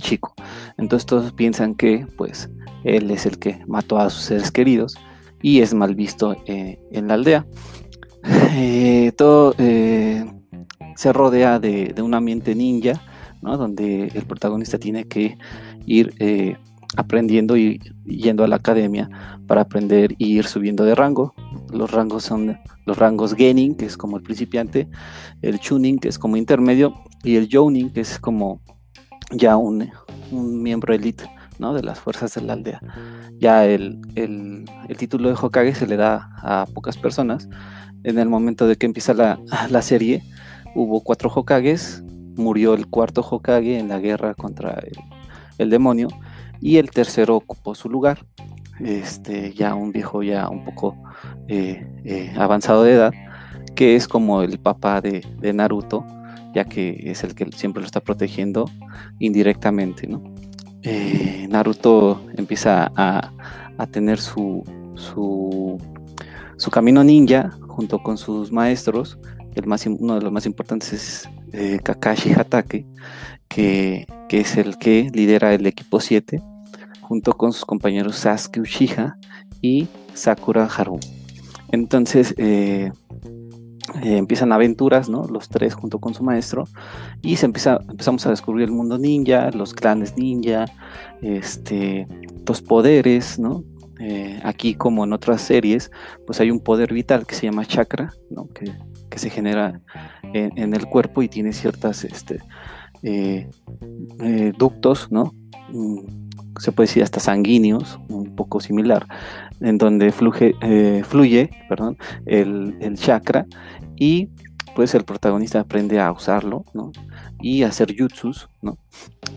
[0.00, 0.34] chico.
[0.76, 2.50] Entonces todos piensan que pues
[2.84, 4.96] él es el que mató a sus seres queridos
[5.40, 7.46] y es mal visto en la aldea.
[9.16, 9.54] todo
[10.98, 13.00] se rodea de, un ambiente ninja,
[13.40, 15.38] donde el protagonista tiene que
[15.86, 16.12] ir
[16.96, 19.10] aprendiendo y yendo a la academia
[19.46, 21.34] para aprender y ir subiendo de rango.
[21.72, 24.88] Los rangos son los rangos Genin, que es como el principiante,
[25.42, 28.60] el Chunin, que es como intermedio, y el Jounin, que es como
[29.30, 29.90] ya un,
[30.30, 31.24] miembro elite
[31.58, 31.74] ¿no?
[31.74, 32.80] de las fuerzas de la aldea.
[33.38, 34.64] Ya el, el,
[34.96, 37.48] título de Hokage se le da a pocas personas.
[38.04, 39.38] En el momento de que empieza la,
[39.70, 40.22] la serie,
[40.74, 42.02] hubo cuatro Hokages,
[42.36, 44.96] murió el cuarto Hokage en la guerra contra el,
[45.58, 46.08] el demonio
[46.60, 48.24] y el tercero ocupó su lugar.
[48.80, 50.96] Este, ya un viejo ya un poco
[51.48, 53.12] eh, eh, avanzado de edad,
[53.74, 56.04] que es como el papá de, Naruto,
[56.54, 58.70] ya que es el que siempre lo está protegiendo
[59.18, 60.22] indirectamente, ¿no?
[60.82, 63.32] Eh, Naruto empieza a,
[63.90, 64.62] tener su,
[64.94, 65.76] su,
[66.56, 69.18] su, camino ninja junto con sus maestros.
[69.54, 70.92] El más, uno de los más importantes
[71.52, 72.86] es Kakashi Hatake,
[73.48, 76.42] que, es el que lidera el equipo 7,
[77.00, 79.16] junto con sus compañeros Sasuke Uchiha
[79.62, 81.00] y Sakura Haru.
[81.70, 82.92] Entonces eh,
[84.02, 85.24] eh, empiezan aventuras, ¿no?
[85.24, 86.64] Los tres junto con su maestro
[87.22, 90.66] y se empieza, empezamos a descubrir el mundo ninja, los clanes ninja,
[91.22, 92.06] este,
[92.46, 93.64] los poderes, ¿no?
[94.00, 95.90] Eh, aquí como en otras series,
[96.24, 98.48] pues hay un poder vital que se llama chakra, ¿no?
[98.48, 98.72] que,
[99.18, 99.80] se genera
[100.32, 102.38] en, el cuerpo y tiene ciertas este,
[103.02, 103.50] eh,
[104.20, 105.34] eh, ductos, ¿no?
[105.72, 109.06] Mm, se puede decir hasta sanguíneos, un poco similar,
[109.60, 113.46] en donde fluye, eh, fluye perdón, el, chakra
[113.96, 114.28] y
[114.74, 116.92] pues el protagonista aprende a usarlo, ¿no?
[117.40, 118.78] Y a hacer jutsus, ¿no?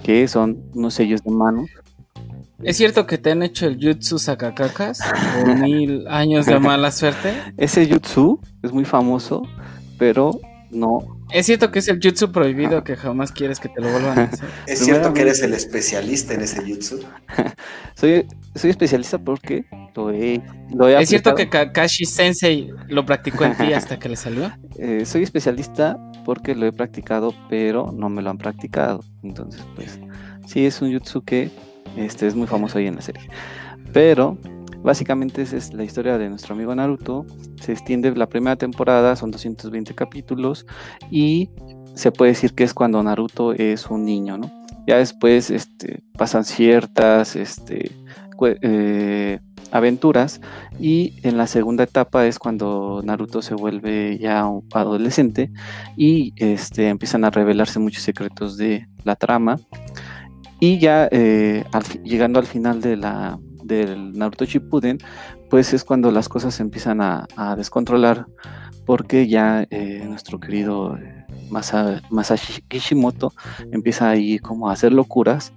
[0.04, 1.70] Que son unos sellos de manos.
[2.64, 5.00] ¿Es cierto que te han hecho el jutsu sakakakas
[5.36, 7.34] por mil años de mala suerte?
[7.58, 9.42] Ese jutsu es muy famoso,
[9.98, 13.92] pero no es cierto que es el jutsu prohibido que jamás quieres que te lo
[13.92, 14.50] vuelvan a hacer.
[14.68, 17.00] Es cierto que eres el especialista en ese jutsu.
[17.96, 19.66] soy, soy especialista porque
[19.96, 20.42] lo he,
[21.00, 24.52] ¿Es cierto que Kakashi Sensei lo practicó en ti hasta que le salió?
[24.78, 29.04] Eh, soy especialista porque lo he practicado, pero no me lo han practicado.
[29.24, 30.00] Entonces, pues,
[30.48, 31.50] sí es un jutsu que
[31.98, 33.24] este, es muy famoso ahí en la serie.
[33.94, 34.38] Pero
[34.84, 37.26] Básicamente esa es la historia de nuestro amigo Naruto.
[37.62, 40.66] Se extiende la primera temporada, son 220 capítulos
[41.12, 41.50] y
[41.94, 44.52] se puede decir que es cuando Naruto es un niño, ¿no?
[44.88, 47.92] Ya después este, pasan ciertas este,
[48.62, 49.40] eh,
[49.72, 50.42] aventuras
[50.80, 55.52] y en la segunda etapa es cuando Naruto se vuelve ya adolescente
[55.96, 59.60] y este, empiezan a revelarse muchos secretos de la trama
[60.60, 61.64] y ya eh,
[62.04, 64.98] llegando al final de la, del Naruto Shippuden,
[65.50, 68.26] pues es cuando las cosas se empiezan a, descontrolar
[68.86, 73.34] porque ya eh, nuestro querido eh, Masashi Kishimoto
[73.72, 75.54] empieza ahí como a hacer locuras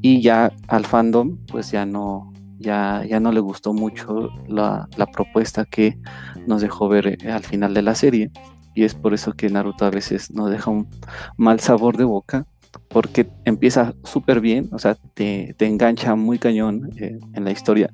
[0.00, 5.64] y ya al fandom pues ya no ya, ya no le gustó mucho la, propuesta
[5.64, 5.98] que
[6.46, 8.30] nos dejó ver eh, al final de la serie
[8.74, 10.88] y es por eso que Naruto a veces nos deja un
[11.36, 12.46] mal sabor de boca
[12.88, 17.90] porque empieza súper bien, o sea, te, engancha muy cañón eh, en la historia,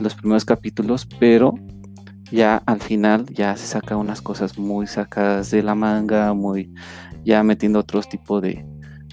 [0.00, 1.54] los primeros capítulos, pero
[2.30, 6.72] ya al final ya se saca unas cosas muy sacadas de la manga, muy
[7.24, 8.64] ya metiendo otros tipos de,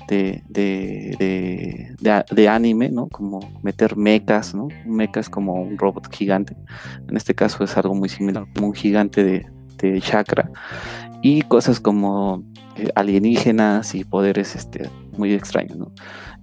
[0.08, 3.08] de, de, anime, ¿no?
[3.08, 4.67] Como meter mechas, ¿no?
[4.86, 6.56] Un mecha como un robot gigante.
[7.08, 10.49] En este caso es algo muy similar, como un gigante de, chakra.
[11.23, 12.43] Y cosas como
[12.75, 15.77] eh, alienígenas y poderes este, muy extraños.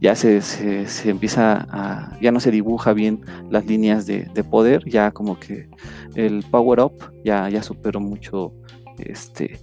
[0.01, 5.11] Ya se, se, empieza a, ya no se dibuja bien las líneas de, poder, ya
[5.11, 5.69] como que
[6.15, 8.55] el power up ya, ya superó mucho
[8.99, 9.59] este,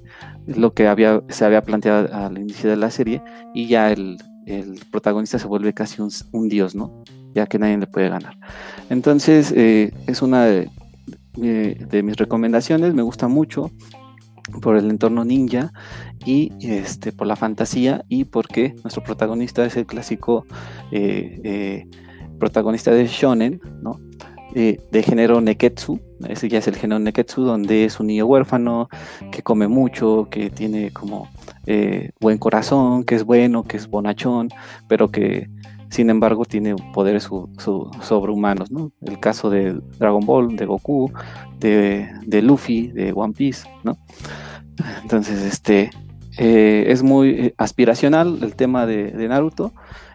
[0.46, 3.22] lo que había, se había planteado al inicio de la serie
[3.54, 4.18] y ya el,
[4.92, 6.02] protagonista se vuelve casi
[6.32, 7.04] un, dios, ¿no?
[7.34, 8.38] Ya que nadie le puede ganar.
[8.90, 10.70] Entonces, eh, es una de,
[11.36, 13.72] de mis recomendaciones, me gusta mucho
[14.62, 15.72] por el entorno ninja
[16.26, 20.46] y este, por la fantasía y porque nuestro protagonista es el clásico
[20.92, 21.88] eh, eh,
[22.40, 24.00] protagonista de shonen, ¿no?
[24.56, 28.90] Eh, de género neketsu, ese ya es el género neketsu donde es un niño huérfano
[29.32, 31.28] que come mucho, que tiene como
[32.22, 34.50] buen corazón, que es bueno, que es bonachón,
[34.88, 35.50] pero que
[35.90, 37.30] sin embargo tiene poderes
[38.02, 38.92] sobrehumanos, ¿no?
[39.02, 41.12] El caso de Dragon Ball, de Goku,
[41.60, 43.98] de, de Luffy, de One Piece, ¿no?
[45.02, 45.90] Entonces, este
[46.38, 49.74] eh, es muy eh, aspiracional el tema de, Naruto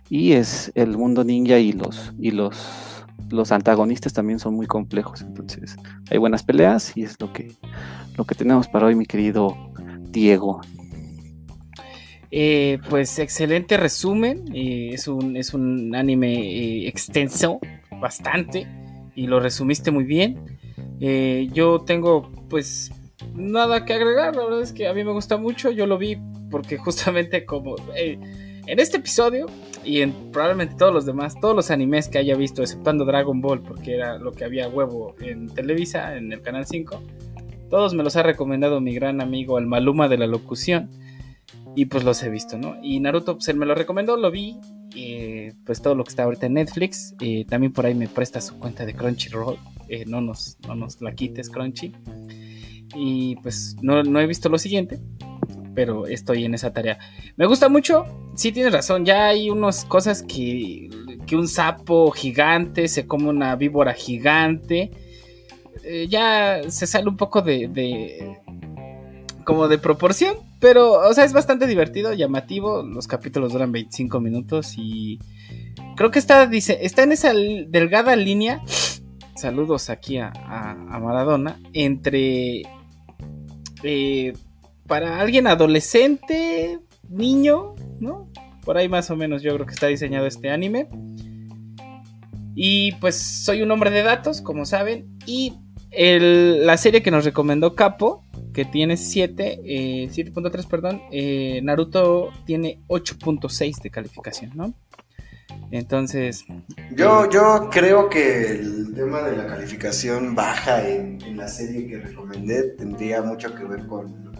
[0.09, 5.23] y es el mundo ninja y los y los los antagonistas también son muy complejos.
[5.23, 5.77] Entonces,
[6.11, 7.51] hay buenas peleas y es lo que,
[8.17, 9.57] lo que tenemos para hoy, mi querido
[10.11, 10.61] Diego.
[12.35, 14.45] Eh, pues excelente resumen.
[14.55, 17.61] eh, es, un, es un anime eh, extenso,
[18.01, 18.67] bastante,
[19.15, 20.59] y lo resumiste muy bien.
[21.53, 22.91] Yo tengo pues
[23.35, 26.17] nada que agregar, la verdad es que a mí me gusta mucho, yo lo vi
[26.51, 29.47] porque justamente como en este episodio
[29.85, 33.61] y en probablemente todos los demás, todos los animes que haya visto, exceptuando Dragon Ball,
[33.61, 37.03] porque era lo que había huevo en Televisa, en el Canal 5,
[37.69, 40.89] todos me los ha recomendado mi gran amigo el Maluma de la locución.
[41.75, 42.77] Y pues los he visto, ¿no?
[42.83, 44.59] Y Naruto, pues él me lo recomendó, lo vi.
[44.95, 47.15] eh, pues todo lo que está ahorita en Netflix.
[47.21, 49.57] eh, también por ahí me presta su cuenta de Crunchyroll.
[49.89, 51.93] eh, no, nos, no nos la quites, Crunchy.
[52.95, 55.01] Y pues no, no he visto lo siguiente.
[55.75, 56.99] Pero estoy en esa tarea.
[57.37, 58.05] Me gusta mucho.
[58.37, 59.07] Sí, tienes razón.
[59.07, 60.91] Ya hay unas cosas que,
[61.27, 64.91] que un sapo gigante se come una víbora gigante.
[65.85, 68.37] eh, ya se sale un poco de, de-
[69.45, 74.75] como de proporción, pero o sea, es bastante divertido, llamativo, los capítulos duran 25 minutos
[74.77, 75.19] y
[75.97, 78.63] creo que está dice, está en esa delgada línea.
[79.37, 82.63] Saludos aquí a, a- Maradona entre
[83.83, 84.33] eh,
[84.87, 86.79] para alguien adolescente,
[87.09, 88.29] niño, ¿no?
[88.65, 90.89] Por ahí más o menos yo creo que está diseñado este anime.
[92.55, 95.19] Y pues soy un hombre de datos, como saben.
[95.27, 95.55] Y
[95.91, 102.81] la serie que nos recomendó Capo, que tiene 7, eh, 7.3, perdón, eh, Naruto tiene
[102.89, 104.75] 8.6 de calificación, ¿no?
[105.71, 106.45] Entonces,
[106.95, 111.99] Yo, yo creo que el tema de la calificación baja en, en la serie que
[111.99, 114.33] recomendé tendría mucho que ver con...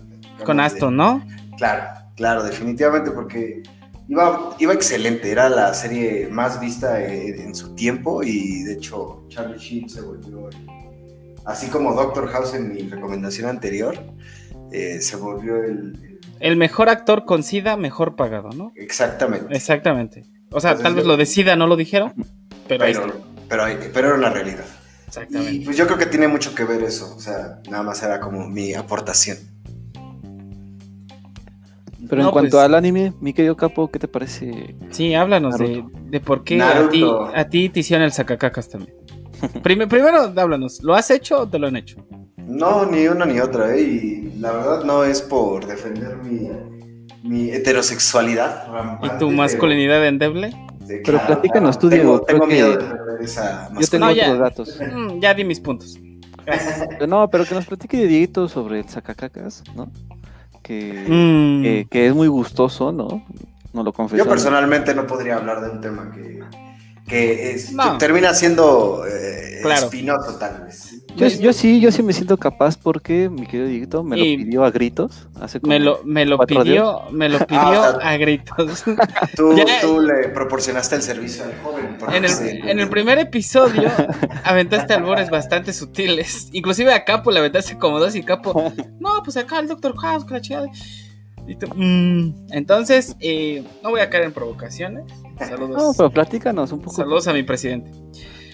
[0.45, 1.25] con Aston, ¿no?
[1.57, 1.85] Claro,
[2.17, 3.63] claro, definitivamente, porque
[4.09, 9.25] iba, iba excelente, era la serie más vista en, en su tiempo y de hecho
[9.29, 10.51] Charlie Sheen se volvió,
[11.45, 13.95] así como Doctor House en mi recomendación anterior,
[14.73, 15.71] eh, se volvió el...
[15.71, 18.73] el- El mejor actor con SIDA, mejor pagado, ¿no?
[18.77, 19.55] exactamente.
[19.55, 20.25] Exactamente.
[20.51, 22.13] O sea, Entonces tal vez yo- lo de SIDA no lo dijeron,
[22.69, 23.19] pero, ahí Pero, está.
[23.49, 24.65] pero, pero era una realidad.
[24.65, 25.65] Y Exactamente.
[25.67, 28.49] pues yo creo que tiene mucho que ver eso, o sea, nada más era como
[28.49, 29.37] mi aportación.
[32.09, 34.75] Pero en No, cuanto pues- al anime, mi querido Capo, ¿qué te parece?
[34.91, 38.95] Sí, háblanos de, de por qué a ti, a ti te hicieron el sacacacas también.
[39.63, 41.97] Prime- primero, háblanos, ¿lo has hecho o te lo han hecho?
[42.37, 43.81] No, ni una ni otra, ¿eh?
[43.83, 46.49] Y la verdad no es por defender mi,
[47.23, 48.67] mi heterosexualidad.
[49.03, 50.51] ¿Y tu pero- masculinidad endeble?
[50.87, 54.13] Sí, Pero platícanos tú, tengo, Diego, Tengo creo miedo de perder esa Yo tengo No,
[54.15, 54.15] masculinidad.
[54.15, 54.33] ya.
[54.33, 54.81] otros datos.
[54.95, 55.99] Mm, ya di mis puntos.
[56.91, 59.91] Pero no, pero que nos platique Dieguito sobre el sacacacas, ¿no?
[60.63, 63.25] Que, Mm, que, que es muy gustoso, ¿no?
[63.73, 64.23] No lo confesó.
[64.25, 66.41] Yo personalmente no podría hablar de un tema que,
[67.07, 67.99] que es- No.
[67.99, 69.85] termina siendo eh, Claro.
[69.87, 70.89] espinoso tal vez.
[71.15, 74.45] Yo, yo sí, yo sí me siento capaz porque mi querido Dieguito me Y- lo
[74.45, 77.95] pidió a gritos hace como me lo, me lo cuatro pidió, me lo pidió Ah,
[77.97, 78.83] o sea- a gritos.
[79.37, 81.99] Tú, Ya- tú le proporcionaste el servicio al joven.
[82.15, 82.49] En el, sí.
[82.65, 83.91] en el primer episodio
[84.45, 86.49] aventaste albores bastante sutiles.
[86.53, 88.73] Inclusive a Capo le aventaste como dos y Capo.
[88.99, 90.69] No, pues acá el Doctor House, que la chingada.
[91.47, 92.47] Y tú, "Mm".
[92.53, 95.05] Entonces, eh, no voy a caer en provocaciones.
[95.41, 95.95] No, Saludos.
[95.97, 96.97] pero platícanos un poco.
[96.97, 97.91] Saludos a mi presidente.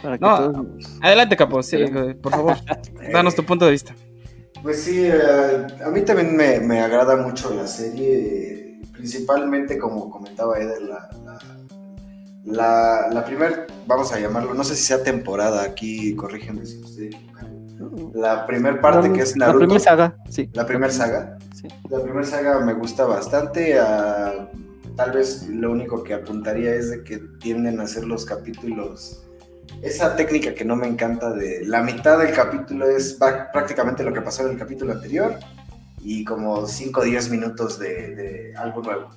[0.03, 0.53] Para que No.
[0.53, 0.67] todos-
[1.03, 2.57] Adelante, Capo, sí, eh, por favor,
[3.13, 3.95] danos tu punto de vista.
[4.63, 10.59] Pues sí, eh, a mí también me, me agrada mucho la serie, principalmente como comentaba
[10.59, 11.39] Eder, la, la,
[12.45, 17.07] la, la primer, vamos a llamarlo, no sé si sea temporada, aquí corrígeme si estoy
[17.07, 17.49] equivocado.
[18.15, 20.51] La primer parte que es La Naruto, primera saga, sí.
[20.53, 21.69] la primer saga, Sí.
[21.91, 24.49] la primera saga me gusta bastante, ah,
[24.99, 29.23] tal vez lo único que apuntaría es de que tienden a ser los capítulos,
[29.81, 33.17] esa técnica que no me encanta de la mitad del capítulo es
[33.53, 35.39] prácticamente lo que pasó en el capítulo anterior
[36.01, 39.09] y como 5 o 10 minutos de, algo nuevo.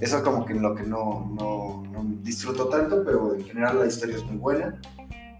[0.00, 1.82] Eso es como que lo que no, no,
[2.22, 4.80] disfruto tanto, pero en general la historia es muy buena.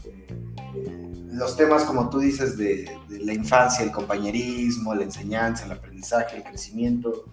[0.05, 6.39] Eh, los temas, como tú dices, de la infancia, el compañerismo, la enseñanza, el aprendizaje,
[6.39, 7.26] el crecimiento,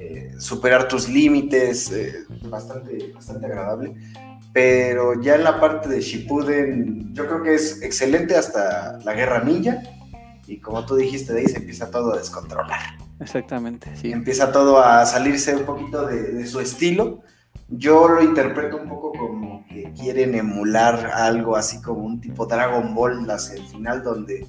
[0.00, 3.94] eh, superar tus límites, eh, bastante, bastante agradable.
[4.52, 9.44] Pero ya en la parte de Shippuden, yo creo que es excelente hasta la Guerra
[9.44, 9.82] Ninja.
[10.46, 12.80] Y como tú dijiste, de ahí se empieza todo a descontrolar.
[13.20, 14.10] Exactamente, sí.
[14.10, 17.22] Empieza todo a salirse un poquito de, de su estilo.
[17.68, 22.94] Yo lo interpreto un poco como que quieren emular algo así como un tipo Dragon
[22.94, 24.44] Ball hacia el final, donde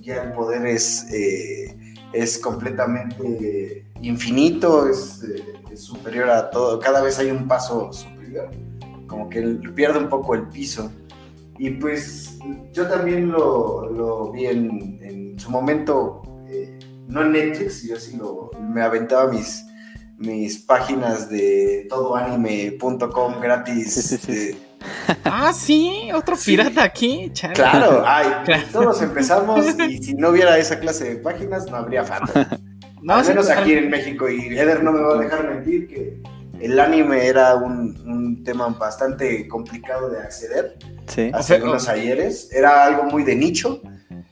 [0.00, 1.76] ya el poder es, eh,
[2.12, 6.78] es completamente infinito, es, eh, es superior a todo.
[6.78, 8.50] Cada vez hay un paso superior,
[9.06, 9.40] como que
[9.74, 10.90] pierde un poco el piso.
[11.58, 12.38] Y pues
[12.72, 16.78] yo también lo, lo vi en, en, su momento, eh,
[17.08, 19.64] no en Netflix, yo sí lo, me aventaba mis,
[20.18, 24.56] mis páginas de todoanime.com gratis.
[25.24, 27.32] Ah, sí, otro pirata aquí.
[27.54, 28.26] Claro, ay,
[28.72, 32.22] todos empezamos y si no hubiera esa clase de páginas no habría fan.
[33.06, 36.20] No, Al menos aquí en México y Eder no me va a dejar mentir que
[36.58, 40.76] el anime era un, un tema bastante complicado de acceder
[41.06, 41.30] sí.
[41.32, 42.52] hace unos ayeres.
[42.52, 43.80] Era algo muy de nicho,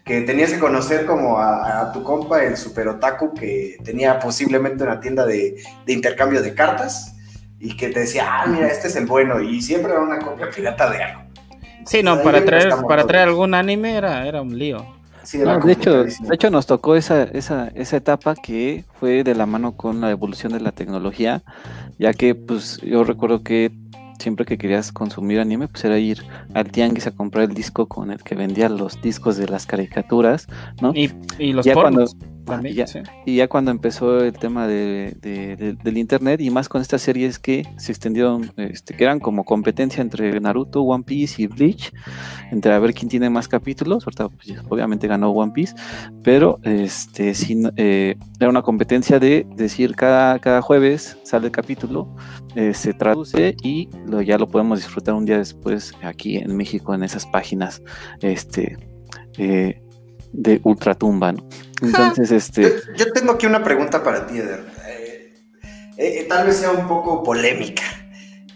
[0.05, 4.99] que tenías que conocer como a, tu compa, el super otaku, que tenía posiblemente una
[4.99, 5.55] tienda de,
[5.87, 7.14] de, intercambio de cartas
[7.61, 10.51] y que te decía, ah, mira, este es el bueno, y siempre era una copia
[10.51, 11.22] pirata de algo.
[11.87, 14.85] Sí, no, para traer, para traer algún anime era, era un lío.
[15.33, 19.77] De, hecho, de hecho, nos tocó esa, esa, esa etapa que fue de la mano
[19.77, 21.43] con la evolución de la tecnología,
[21.99, 23.72] ya que pues yo recuerdo que
[24.18, 26.22] siempre que querías consumir anime, pues era ir
[26.55, 30.47] al tianguis a comprar el disco con el que vendía los discos de las caricaturas,
[30.81, 30.93] ¿no?
[30.95, 31.11] Y,
[31.53, 31.75] los ya
[33.24, 35.16] y, ya, cuando empezó el tema de,
[35.82, 40.03] del internet y más con estas series que se extendieron, este, que eran como competencia
[40.03, 41.92] entre Naruto, One Piece y Bleach,
[42.51, 44.16] entre a ver quién tiene más capítulos, pues,
[44.68, 45.74] obviamente ganó One Piece,
[46.22, 47.32] pero este,
[47.76, 52.14] eh, era una competencia de decir cada, cada jueves sale el capítulo,
[52.55, 56.95] eh, se traduce y lo, ya lo podemos disfrutar un día después aquí en México
[56.95, 57.82] en esas páginas
[58.20, 58.76] este,
[59.38, 59.80] eh,
[60.32, 61.47] de ultratumba, ¿no?
[61.83, 62.81] Entonces, este...
[62.97, 64.64] Yo, tengo aquí una pregunta para ti, Eder.
[64.87, 65.35] Eh,
[65.97, 67.83] eh, tal vez sea un poco polémica.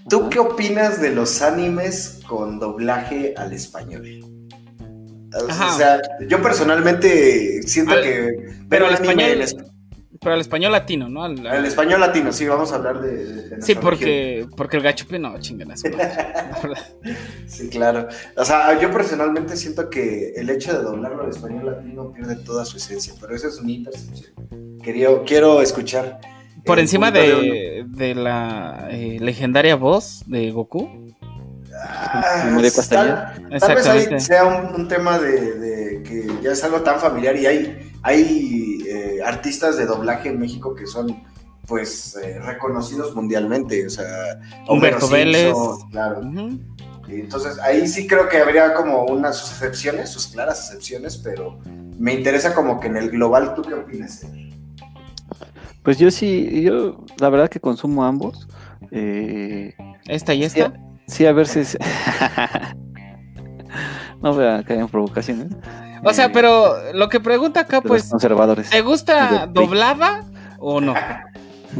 [0.08, 4.24] ¿Tú qué opinas de los animes con doblaje al español?
[5.34, 8.54] O sea, yo personalmente siento que...
[8.68, 9.44] Pero al español...
[10.20, 11.22] Pero al español latino, ¿no?
[11.24, 13.62] Al, español latino, sí, vamos a hablar de.
[13.62, 15.76] sí, porque, porque el gachupe no, chingan
[17.46, 18.08] Sí, claro.
[18.36, 22.64] O sea, yo personalmente siento que el hecho de doblarlo al español latino pierde toda
[22.64, 24.32] su esencia, pero esa es mi percepción.
[24.82, 26.20] Quería, quiero escuchar.
[26.64, 31.08] Por encima de, de, la eh, legendaria voz de Goku.
[31.80, 37.46] Ah, tal, vez ahí sea un, tema de, que ya es algo tan familiar y
[37.46, 41.22] hay, hay eh, artistas de doblaje en México que son
[41.66, 45.54] pues eh, reconocidos mundialmente, o sea, Humberto Vélez,
[45.90, 46.22] claro.
[47.08, 51.58] Entonces ahí sí creo que habría como unas excepciones, sus claras excepciones, pero
[51.98, 54.26] me interesa como que en el global, ¿tú qué opinas?
[55.82, 58.48] Pues yo sí, yo la verdad que consumo ambos.
[58.90, 59.74] Eh,
[60.06, 60.72] ¿Esta y esta?
[61.06, 61.60] Sí, a ver si...
[64.22, 65.48] no voy a caer en provocaciones.
[66.04, 68.08] O sea, pero lo que pregunta acá, pues.
[68.10, 68.70] Conservadores.
[68.70, 70.24] ¿Te gusta doblada
[70.58, 70.94] o no?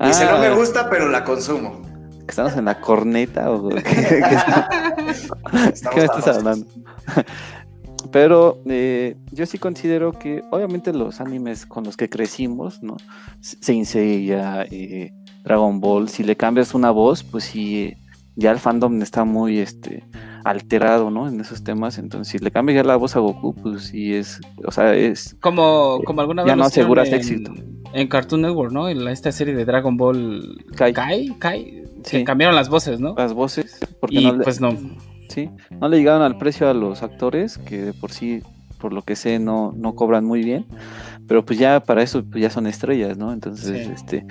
[0.00, 0.54] Dice, no me ah.
[0.54, 1.82] gusta, pero la consumo.
[2.28, 3.82] ¿Estamos en la corneta o qué,
[5.92, 6.66] ¿Qué me estás hablando?
[8.12, 12.96] Pero eh, yo sí considero que, obviamente, los animes con los que crecimos, ¿no?
[13.40, 15.12] Saint Seiya, eh,
[15.42, 17.96] Dragon Ball, si le cambias una voz, pues sí,
[18.38, 20.04] ya el fandom está muy este,
[20.44, 21.26] alterado, ¿no?
[21.26, 21.98] En esos temas.
[21.98, 25.36] Entonces, si le cambias ya la voz a Goku, pues sí es, o sea, es...
[25.40, 26.52] Como, como alguna vez...
[26.52, 27.52] Ya no aseguras éxito.
[27.92, 28.88] En Cartoon Network, ¿no?
[28.88, 30.64] En esta serie de Dragon Ball...
[30.76, 30.92] Kai.
[30.92, 31.82] Kai, Kai.
[32.04, 32.22] Sí.
[32.22, 33.14] cambiaron las voces, ¿no?
[33.18, 33.80] Las voces.
[34.00, 34.70] Porque y pues no.
[35.28, 38.42] Sí, no le llegaron al precio a los actores, que de por sí,
[38.80, 40.64] por lo que sé, no, no cobran muy bien
[41.28, 43.32] pero pues ya para eso pues ya son estrellas, ¿no?
[43.32, 44.26] Entonces, este,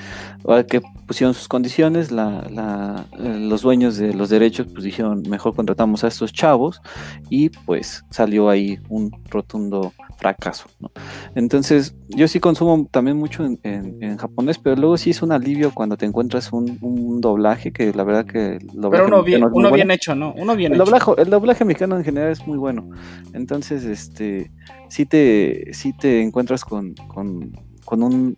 [0.67, 6.03] que pusieron sus condiciones, la, la, los dueños de los derechos pues dijeron, mejor contratamos
[6.03, 6.81] a estos chavos
[7.29, 10.91] y pues salió ahí un rotundo fracaso, ¿no?
[11.35, 15.95] Entonces, yo sí consumo también mucho en, japonés, pero luego sí es un alivio cuando
[15.97, 18.59] te encuentras un, un doblaje que la verdad que...
[18.91, 20.33] Pero uno, bien, uno bien hecho, ¿no?
[20.35, 20.85] Uno bien el hecho.
[20.85, 22.89] Doblaje, el doblaje mexicano en general es muy bueno.
[23.33, 24.51] Entonces, este
[24.89, 26.95] si te, si te encuentras con,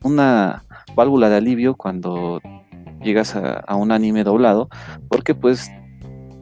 [0.03, 0.63] una
[0.95, 2.41] válvula de alivio cuando
[3.01, 4.69] llegas a, un anime doblado,
[5.09, 5.71] porque pues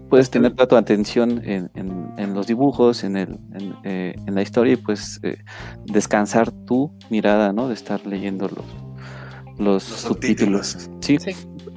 [0.10, 3.40] puedes tener toda tu atención en, los dibujos, en, el,
[3.84, 5.38] eh, en, la historia y pues eh,
[5.86, 7.68] descansar tu mirada, ¿no?
[7.68, 10.90] De estar leyendo los, los, subtítulos.
[11.02, 11.18] Sí.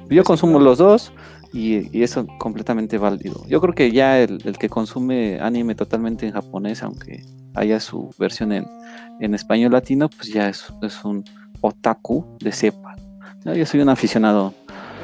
[0.09, 1.11] Yo consumo los dos
[1.53, 3.43] y, y, eso completamente válido.
[3.47, 7.23] Yo creo que ya el, el, que consume anime totalmente en japonés, aunque
[7.55, 8.65] haya su versión en,
[9.19, 11.23] en español latino, pues ya es, es un
[11.61, 12.95] otaku de cepa.
[13.43, 14.53] Yo soy un aficionado.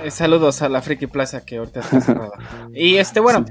[0.04, 2.32] Eh, saludos a la Friki Plaza que ahorita está cerrada.
[2.74, 3.46] y este, bueno,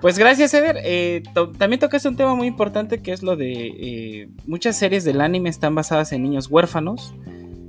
[0.00, 0.76] pues gracias, Eder.
[0.84, 1.22] Eh,
[1.58, 5.48] también tocaste un tema muy importante que es lo de eh, muchas series del anime
[5.48, 7.14] están basadas en niños huérfanos.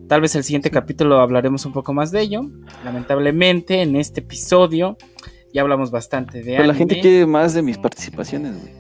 [0.07, 2.41] Tal vez el siguiente capítulo hablaremos un poco más de ello.
[2.85, 4.97] Lamentablemente, en este episodio
[5.53, 8.73] Ya hablamos bastante de Pero la gente quiere más de mis participaciones, güey.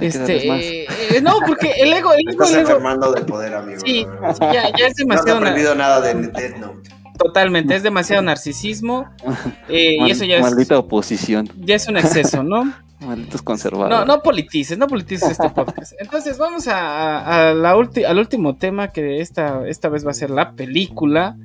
[0.00, 0.48] Este,
[0.84, 0.86] eh,
[1.22, 3.80] no, porque el ego, el ego, Estás el ego- enfermando de poder, amigo.
[3.84, 4.04] Sí,
[4.40, 5.38] ya, ya es no has demasiado.
[5.38, 6.90] aprendido nada de Death Note.
[7.24, 9.08] Totalmente, es demasiado narcisismo.
[9.68, 11.48] eh, y eso ya es, Maldita oposición.
[11.56, 12.72] ya es un exceso, ¿no?
[13.00, 13.98] Malditos conservadores.
[13.98, 15.92] No, no politices, no politices este podcast.
[15.98, 20.10] Entonces, vamos a, a- a la ulti- al último tema que esta, esta vez va
[20.12, 21.36] a ser la película.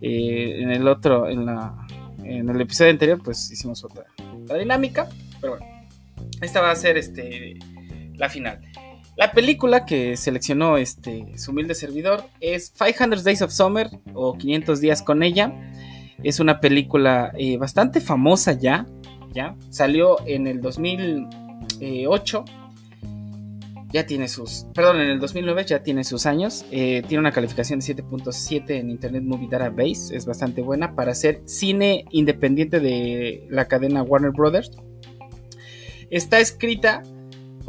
[0.00, 1.74] Eh, en el otro, en la
[2.24, 4.04] en el episodio anterior, pues hicimos otra,
[4.44, 5.08] otra dinámica.
[5.40, 5.66] Pero bueno,
[6.40, 7.58] esta va a ser este
[8.14, 8.60] la final.
[9.20, 14.80] La película que seleccionó este su humilde servidor es 500 Days of Summer o 500
[14.80, 15.52] días con ella.
[16.22, 18.86] Es una película eh, bastante famosa ya,
[19.34, 19.56] ya.
[19.68, 22.44] Salió en el 2008
[23.92, 26.64] ya tiene sus perdón en el 2009 ya tiene sus años.
[26.70, 30.16] Eh, tiene una calificación de 7.7 en Internet Movie Database.
[30.16, 34.70] Es bastante buena para ser cine independiente de la cadena Warner Brothers.
[36.08, 37.02] Está escrita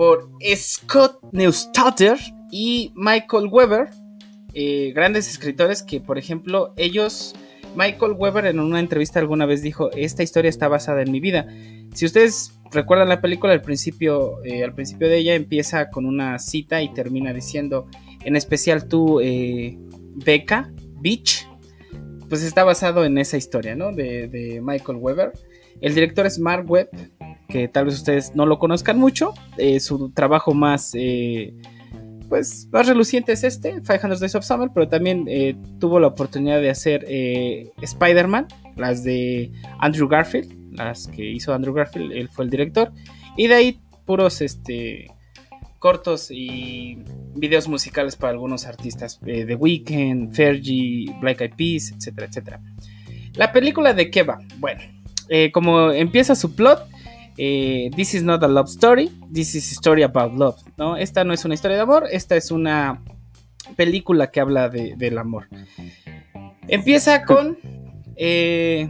[0.01, 2.17] por Scott Neustadter
[2.51, 3.91] y Michael Weber
[4.55, 7.35] eh, grandes escritores que por ejemplo ellos
[7.75, 11.45] Michael Weber en una entrevista alguna vez dijo esta historia está basada en mi vida
[11.93, 16.39] si ustedes recuerdan la película, al principio, eh, al principio de ella empieza con una
[16.39, 17.87] cita y termina diciendo,
[18.23, 19.77] en especial tú, eh,
[20.25, 20.71] Becca,
[21.01, 21.47] Beach,
[22.29, 23.91] pues está basado en esa historia, ¿no?
[23.91, 25.33] De, de Michael Weber.
[25.81, 26.89] El director es Mark Webb,
[27.51, 29.33] que tal vez ustedes no lo conozcan mucho.
[29.57, 31.53] eh, su trabajo más, eh,
[32.29, 36.61] pues, más reluciente es este, 500 Days of Summer, pero también eh, tuvo la oportunidad
[36.61, 37.05] de hacer
[37.81, 38.47] Spider-Man,
[38.77, 42.93] las de Andrew Garfield las que hizo Andrew Garfield, él fue el director.
[43.35, 45.07] Y de ahí puros este,
[45.79, 46.97] cortos y
[47.35, 49.19] videos musicales para algunos artistas.
[49.19, 52.61] The Weeknd, Fergie, Black Eyed Peas, etcétera, etcétera.
[53.33, 54.25] La película de qué?
[54.59, 54.81] Bueno,
[55.51, 56.87] como empieza su plot,
[57.37, 60.55] eh, This is not a love story, this is a story about love.
[60.77, 60.97] ¿no?
[60.97, 63.01] Esta no es una historia de amor, esta es una
[63.75, 65.47] película que habla de- del amor.
[66.67, 67.57] Empieza con...
[68.15, 68.89] eh,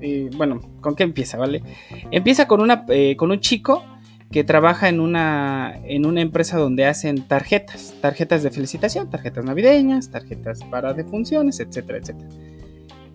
[0.00, 1.62] eh, bueno, ¿con qué empieza, vale?
[2.10, 2.84] Empieza con, una,
[3.16, 3.84] con un chico
[4.30, 10.10] que trabaja en una, en una empresa donde hacen tarjetas, tarjetas de felicitación, tarjetas navideñas,
[10.10, 12.28] tarjetas para defunciones, etcétera, etcétera.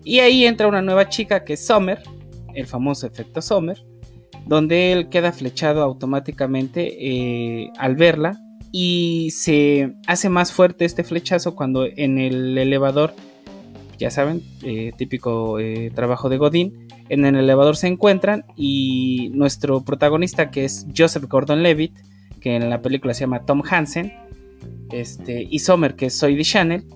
[0.02, 2.02] Y ahí entra una nueva chica que es Summer,
[2.54, 3.78] el famoso efecto Summer,
[4.46, 8.40] donde él queda flechado automáticamente eh, al verla
[8.72, 13.14] y se hace más fuerte este flechazo cuando en el elevador
[13.98, 16.88] ya saben, eh, típico eh, trabajo de Godín.
[17.10, 21.98] En el elevador se encuentran y nuestro protagonista, que es Joseph Gordon-Levitt,
[22.40, 24.12] que en la película se llama Tom Hansen,
[24.90, 26.86] este, y Sommer, que es Zoe de Chanel,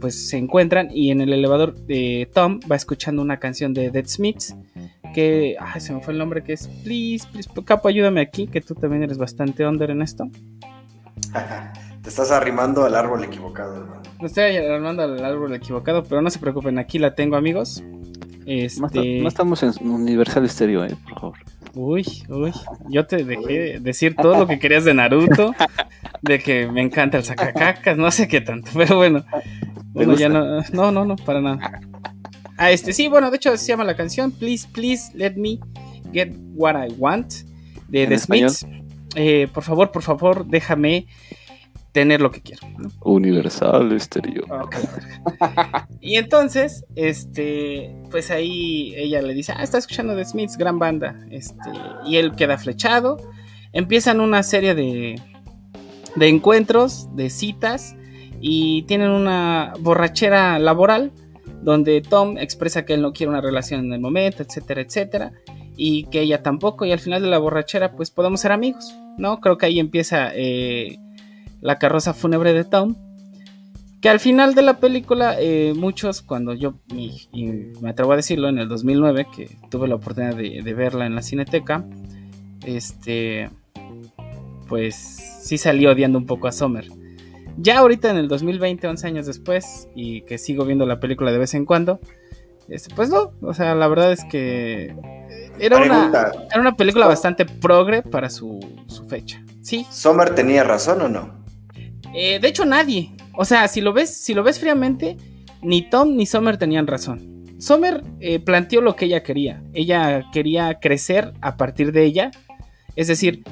[0.00, 4.06] pues se encuentran y en el elevador eh, Tom va escuchando una canción de Dead
[4.06, 4.56] Smiths,
[5.12, 8.60] que, ay, se me fue el nombre, que es Please, please, Capo, ayúdame aquí, que
[8.60, 10.28] tú también eres bastante under en esto.
[12.02, 14.02] Te estás arrimando al árbol equivocado, hermano.
[14.20, 17.84] Me estoy armando al árbol equivocado, pero no se preocupen, aquí la tengo, amigos.
[18.46, 19.20] Este...
[19.20, 21.38] no estamos en Universal Stereo, eh, por favor.
[21.74, 22.52] Uy, uy,
[22.88, 25.54] yo te dejé decir todo lo que querías de Naruto,
[26.22, 29.24] de que me encanta el sacacacas, no sé qué tanto, pero bueno,
[29.92, 31.80] bueno ya no, no, no, no, para nada.
[32.62, 35.58] Ah, este, sí, bueno, de hecho se llama la canción Please, Please Let Me
[36.12, 37.32] Get What I Want
[37.88, 38.18] de ¿En The?
[38.18, 38.66] Smiths.
[39.16, 41.06] Eh, por favor, por favor, déjame
[41.92, 42.60] tener lo que quiero.
[42.76, 42.90] ¿no?
[43.00, 44.44] Universal Stereo.
[44.44, 45.86] Ok, a ver.
[46.02, 51.18] y entonces, este, pues ahí ella le dice, ah, está escuchando The Smiths, gran banda.
[51.30, 51.70] Este,
[52.04, 53.16] y él queda flechado.
[53.72, 55.18] Empiezan una serie de,
[56.14, 57.96] de encuentros, de citas,
[58.38, 61.10] y tienen una borrachera laboral,
[61.62, 65.32] donde Tom expresa que él no quiere una relación en el momento, etcétera, etcétera.
[65.76, 69.40] Y que ella tampoco, y al final de la borrachera, pues podemos ser amigos, ¿no?
[69.40, 70.98] Creo que ahí empieza eh,
[71.60, 72.96] la carroza fúnebre de Tom.
[74.00, 77.28] Que al final de la película, eh, muchos, cuando yo, y,
[77.82, 81.14] me atrevo a decirlo, en el 2009, que tuve la oportunidad de, de verla en
[81.14, 81.84] la cineteca,
[82.64, 83.50] este,
[84.68, 84.94] pues
[85.42, 86.86] sí salí odiando un poco a Sommer.
[87.58, 91.38] Ya ahorita en el 2020, 11 años después, y que sigo viendo la película de
[91.38, 92.00] vez en cuando,
[92.68, 94.94] este, pues no, o sea, la verdad es que
[95.58, 99.42] era una, era una película bastante progre para su, su fecha.
[99.60, 101.44] Sí, ¿Sommer tenía razón o no?
[102.14, 103.12] eh, de hecho, nadie.
[103.36, 105.16] O sea, si lo ves, si lo ves fríamente,
[105.62, 107.44] ni Tom ni Summer tenían razón.
[107.58, 109.62] Summer eh, planteó lo que ella quería.
[109.74, 112.30] Ella quería crecer a partir de ella.
[112.96, 113.44] Es decir,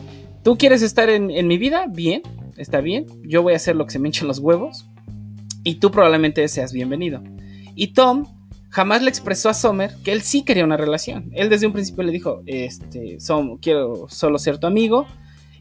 [0.43, 2.23] tú quieres estar en, en mi vida, bien,
[2.59, 3.07] está bien.
[3.23, 4.87] Yo voy a hacer lo que se me hinchen los huevos.
[5.65, 7.23] Y tú probablemente seas bienvenido.
[7.75, 8.27] Y Tom
[8.71, 11.31] jamás le expresó a Sommer que él sí quería una relación.
[11.33, 13.19] Él desde un principio le dijo, este,
[13.61, 15.07] quiero solo ser tu amigo,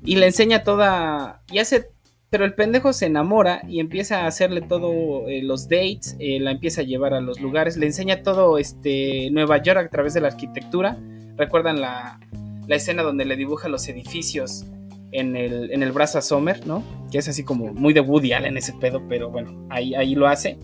[0.04, 1.90] y le enseña toda, y hace,
[2.30, 6.52] pero el pendejo se enamora y empieza a hacerle todo eh, los dates, eh, la
[6.52, 10.22] empieza a llevar a los lugares, le enseña todo este Nueva York a través de
[10.22, 10.98] la arquitectura.
[11.36, 12.20] Recuerdan la,
[12.68, 14.66] la escena donde le dibuja los edificios
[15.12, 16.84] en el, en el brazo a Sommer, ¿no?
[17.12, 20.28] Que es así como muy de Woody Allen ese pedo, pero bueno, ahí, ahí lo
[20.28, 20.58] hace.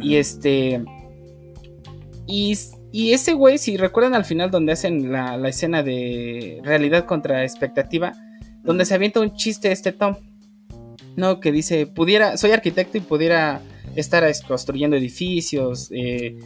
[0.00, 0.82] Y este.
[2.26, 2.56] Y,
[2.92, 7.42] y ese güey, si recuerdan al final donde hacen la, la, escena de realidad contra
[7.42, 8.12] expectativa,
[8.62, 10.16] donde se avienta un chiste este Tom,
[11.16, 11.40] ¿no?
[11.40, 13.60] Que dice, pudiera, soy arquitecto y pudiera
[13.96, 16.36] estar construyendo edificios, eh,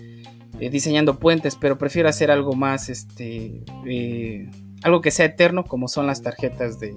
[0.59, 4.49] eh, diseñando puentes, pero prefiero hacer algo más, este, eh,
[4.83, 6.95] algo que sea eterno, como son las tarjetas de,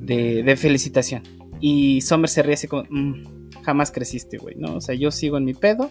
[0.00, 1.22] de, felicitación.
[1.60, 4.76] Y Sommer se ríe así como, mm, jamás creciste, güey, ¿no?
[4.76, 5.90] O sea, yo sigo en mi pedo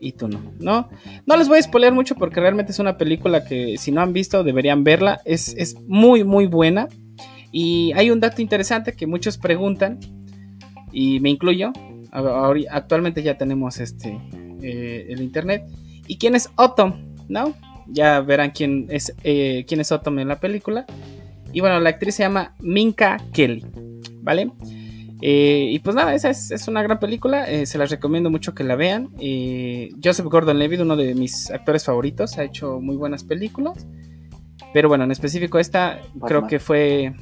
[0.00, 0.88] y tú no, ¿no?
[1.26, 4.12] No les voy a spoilear mucho porque realmente es una película que si no han
[4.12, 5.20] visto deberían verla.
[5.24, 6.88] Es, es muy, muy buena.
[7.50, 9.98] Y hay un dato interesante que muchos preguntan,
[10.92, 11.72] y me incluyo.
[12.70, 14.18] Actualmente ya tenemos este
[14.62, 15.64] eh, el internet.
[16.06, 16.96] ¿Y quién es Otto?
[17.28, 17.54] ¿No?
[17.90, 20.86] Ya verán quién es, eh, quién es Otto en la película.
[21.52, 23.64] Y bueno, la actriz se llama Minka Kelly,
[24.20, 24.50] ¿vale?
[25.20, 28.64] Eh, y pues nada, esa es, una gran película, eh, se las recomiendo mucho que
[28.64, 29.08] la vean.
[30.02, 33.86] Joseph Gordon-Levitt, uno de mis actores favoritos, ha hecho muy buenas películas.
[34.72, 37.14] Pero bueno, en específico esta creo que fue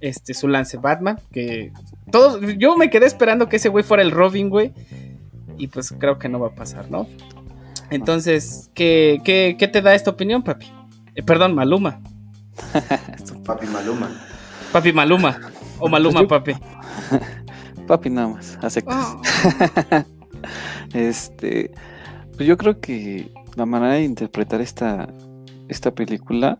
[0.00, 1.72] este su lance Batman, que
[2.10, 4.72] todos yo me quedé esperando que ese güey fuera el Robin, güey.
[5.56, 7.06] Y pues creo que no va a pasar, ¿no?
[7.90, 10.66] Entonces, ¿qué, qué, te da esta opinión, papi?
[11.14, 12.00] Eh, perdón, Maluma.
[13.44, 14.10] papi Maluma.
[14.72, 15.40] Papi Maluma.
[15.76, 16.52] O pues Maluma, papi.
[17.86, 19.22] papi nada más, oh.
[20.92, 21.72] este,
[22.36, 25.08] pues yo creo que la manera de interpretar esta,
[25.68, 26.58] esta película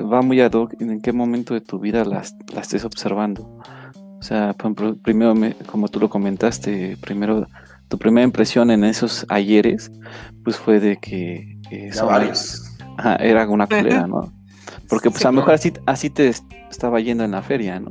[0.00, 2.22] va muy ad hoc en qué momento de tu vida la,
[2.52, 3.60] la estés observando.
[4.18, 4.54] O sea,
[5.02, 5.34] primero,
[5.66, 7.46] como tú lo comentaste, primero
[7.88, 9.90] tu primera impresión en esos ayeres,
[10.42, 11.58] pues fue de que
[13.20, 14.32] era una culera, ¿no?
[14.88, 16.32] Porque pues a lo mejor así, así te
[16.70, 17.90] estaba yendo en la feria, ¿no?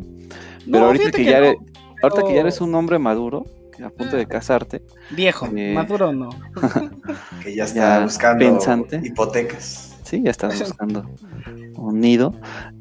[0.72, 1.56] Pero ahorita que, ya eres,
[2.02, 3.46] ahorita que ya eres un hombre maduro,
[3.84, 4.84] a punto de casarte.
[5.12, 6.30] Viejo, eh, maduro no.
[7.44, 9.02] que ya está buscando pensante.
[9.04, 9.98] hipotecas.
[10.04, 11.10] Sí, ya estás buscando
[11.76, 12.36] un nido.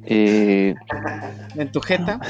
[0.04, 0.74] Eh,
[1.54, 2.20] en tu jeta.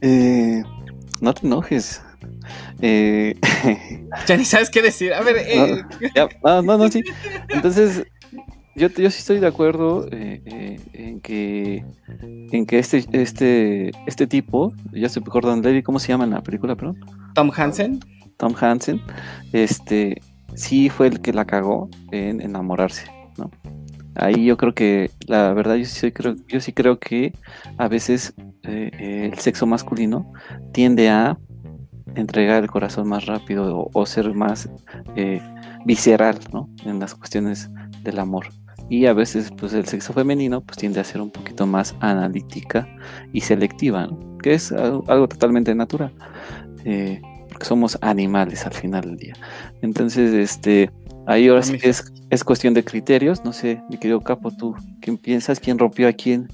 [0.00, 0.62] eh,
[1.20, 2.02] no te enojes.
[2.82, 3.36] Eh,
[4.26, 5.12] ya ni sabes qué decir.
[5.12, 5.82] A ver, eh.
[6.42, 7.02] no, no, no, sí.
[7.48, 8.06] Entonces,
[8.74, 11.84] yo, yo sí estoy de acuerdo eh, en que
[12.52, 16.42] en que este este este tipo, ya estoy Gordon Levy, ¿cómo se llama en la
[16.42, 16.98] película, perdón?
[17.34, 18.00] Tom Hansen.
[18.36, 19.02] Tom Hansen,
[19.52, 20.22] este,
[20.54, 23.04] sí fue el que la cagó en enamorarse,
[23.36, 23.50] ¿no?
[24.14, 27.34] Ahí yo creo que, la verdad, yo sí creo, yo sí creo que
[27.76, 30.32] a veces el sexo masculino
[30.72, 31.38] tiende a
[32.14, 34.68] entregar el corazón más rápido o, ser más
[35.16, 35.40] eh,
[35.84, 36.68] visceral ¿no?
[36.84, 37.70] en las cuestiones
[38.02, 38.46] del amor.
[38.88, 42.88] Y a veces pues el sexo femenino pues tiende a ser un poquito más analítica
[43.32, 44.08] y selectiva,
[44.42, 46.12] que es algo, totalmente natural.
[46.84, 49.34] Eh, porque somos animales al final del día.
[49.82, 50.90] Entonces, este,
[51.26, 53.44] ahí ahora sí es, es cuestión de criterios.
[53.44, 55.60] No sé, mi querido Capo, tú, ¿quién piensas?
[55.60, 56.48] ¿Quién rompió a quién?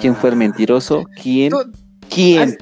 [0.00, 1.04] ¿Quién fue el mentiroso?
[1.20, 1.52] ¿Quién?
[2.08, 2.56] ¿Quién?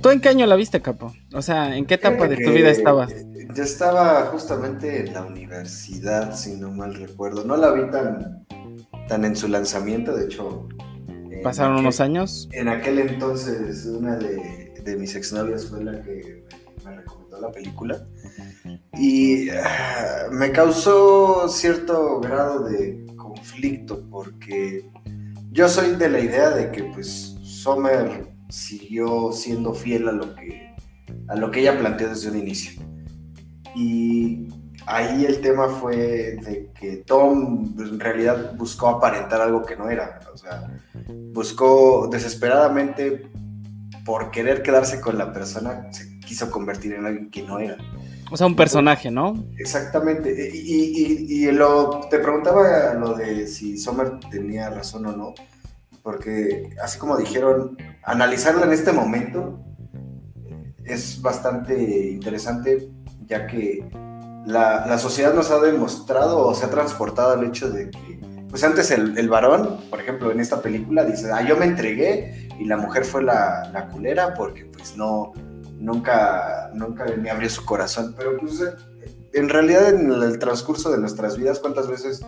[0.00, 1.12] ¿Tú en qué año la viste, Capo?
[1.34, 3.12] O sea, ¿en qué etapa de tu vida estabas?
[3.54, 7.44] Yo estaba justamente en la universidad, si no mal recuerdo.
[7.44, 8.46] No la vi tan,
[9.08, 10.68] tan en su lanzamiento, de hecho.
[11.42, 12.48] ¿Pasaron unos años?
[12.52, 16.44] En aquel entonces, una de, de mis exnovias fue la que
[16.84, 18.06] me recomendó la película.
[18.94, 24.88] Y ah, me causó cierto grado de conflicto porque
[25.50, 30.74] yo soy de la idea de que, pues, Sommer siguió siendo fiel a lo que,
[31.28, 32.82] a lo que ella planteó desde un inicio.
[33.74, 34.48] Y
[34.86, 40.20] ahí el tema fue de que Tom en realidad buscó aparentar algo que no era.
[40.32, 40.70] O sea,
[41.32, 43.30] buscó desesperadamente
[44.04, 47.78] por querer quedarse con la persona, se quiso convertir en alguien que no era.
[48.30, 49.46] O sea, un personaje, ¿no?
[49.56, 50.50] Exactamente.
[50.52, 55.34] Y, y, lo, te preguntaba lo de si Sommer tenía razón o no
[56.02, 59.60] porque así como dijeron, analizarlo en este momento
[60.84, 62.88] es bastante interesante,
[63.26, 63.88] ya que
[64.46, 68.90] la, sociedad nos ha demostrado o se ha transportado al hecho de que, pues antes
[68.90, 73.04] el, varón, por ejemplo, en esta película dice, ah, yo me entregué y la mujer
[73.04, 75.32] fue la, la culera porque pues no,
[75.78, 78.60] nunca, nunca me abrió su corazón, pero pues
[79.32, 82.22] en realidad en el transcurso de nuestras vidas, ¿cuántas veces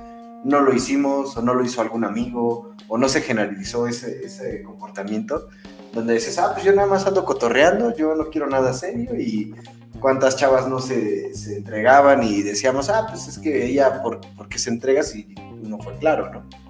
[0.44, 4.62] no lo hicimos o no lo hizo algún amigo o no se generalizó ese, ese
[4.62, 5.48] comportamiento?
[5.92, 9.54] Donde dices, ah, pues yo nada más ando cotorreando, yo no quiero nada serio y
[10.00, 14.48] cuántas chavas no se, se entregaban y decíamos, ah, pues es que ella, ¿por, ¿por
[14.48, 16.63] qué se entrega si no fue claro, no?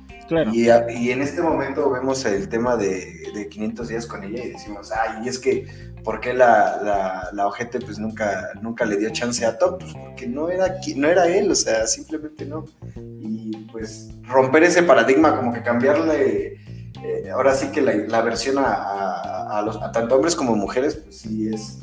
[0.52, 4.90] Y, en este momento vemos el tema de, de 500 días con ella y decimos,
[4.92, 5.66] ay, y es que,
[6.02, 9.78] ¿por qué la, la, ojete pues nunca, nunca le dio chance a Tom?
[9.78, 12.64] Pues porque no era, no era él, o sea, simplemente no.
[12.96, 16.54] Y pues romper ese paradigma, como que cambiarle,
[17.02, 21.80] eh, ahora sí que la, versión a, los, tanto hombres como mujeres, pues sí es,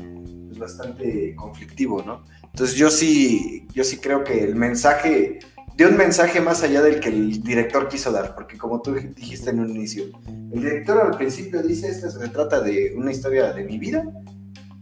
[0.51, 2.23] es bastante conflictivo, ¿no?
[2.45, 5.39] Entonces yo sí, yo sí creo que el mensaje
[5.77, 9.49] dio un mensaje más allá del que el director quiso dar, porque como tú dijiste
[9.51, 13.63] en un inicio, el director al principio dice, esto se trata de una historia de
[13.63, 14.03] mi vida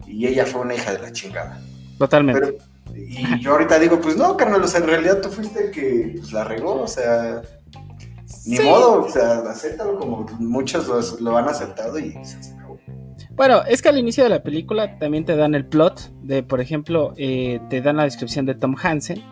[0.07, 1.61] y ella fue una hija de la chingada.
[1.97, 2.41] Totalmente.
[2.41, 2.57] Pero,
[2.95, 6.15] y yo ahorita digo, pues no, carnal, o sea, en realidad tú fuiste el que
[6.17, 7.41] pues, la regó, o sea,
[8.45, 8.63] ni Sí.
[8.63, 12.79] modo, o sea, acéptalo como muchos los- lo han aceptado y se acabó.
[13.35, 16.59] Bueno, es que al inicio de la película también te dan el plot de, por
[16.59, 19.23] ejemplo, eh, te dan la descripción de Tom Hansen,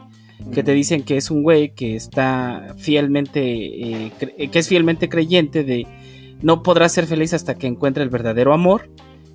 [0.54, 5.10] que te dicen que es un güey que está fielmente, eh, eh, que es fielmente
[5.10, 5.88] creyente de
[6.42, 8.90] no podrá ser feliz hasta que encuentre el verdadero amor,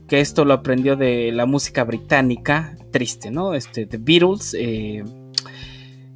[0.08, 3.54] que esto lo aprendió de la música británica, triste, ¿no?
[3.54, 5.02] Este, The Beatles, eh,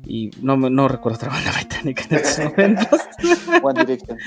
[0.09, 3.01] y no, me- no recuerdo otra banda británica en estos momentos.
[3.63, 4.19] One Direction.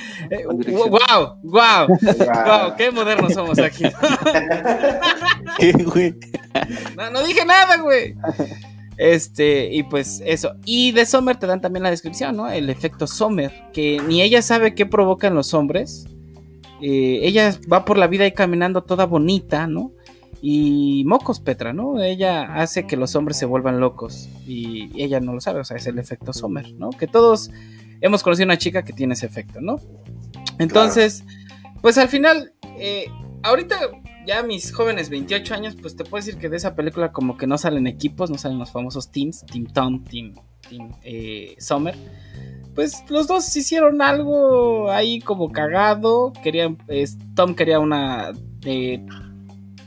[0.47, 0.89] One Direction.
[0.89, 3.84] wow, wow, wow, qué modernos somos aquí.
[5.57, 6.16] ¿Qué, güey?
[6.97, 8.16] No, no dije nada, güey.
[9.00, 10.56] Este, y pues eso.
[10.66, 12.50] Y de Sommer te dan también la descripción, ¿no?
[12.50, 16.06] El efecto Sommer, que ni ella sabe qué provocan los hombres.
[16.82, 19.93] Eh, ella va por la vida ahí caminando toda bonita, ¿no?
[20.41, 22.04] Y mocos, Petra, ¿no?
[22.04, 24.28] Ella hace que los hombres se vuelvan locos.
[24.45, 26.89] Y ella no lo sabe, o sea, es el efecto Sommer, ¿no?
[26.89, 27.52] Que todos
[28.02, 29.78] hemos conocido una chica que tiene ese efecto, ¿no?
[30.58, 31.24] Entonces,
[31.82, 33.06] pues al final, eh,
[33.43, 33.78] ahorita
[34.30, 37.47] ya mis jóvenes 28 años, pues te puedo decir que de esa película como que
[37.47, 40.36] no salen equipos, no salen los famosos teams, Team Tom, Team,
[40.69, 41.95] team eh, Summer.
[42.75, 46.32] Pues los dos hicieron algo ahí como cagado.
[46.43, 46.77] Querían,
[47.34, 48.32] Tom quería una
[48.65, 49.03] eh,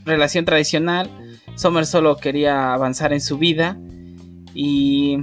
[0.05, 1.09] relación tradicional.
[1.55, 3.79] Summer solo quería avanzar en su vida.
[4.55, 5.19] Y,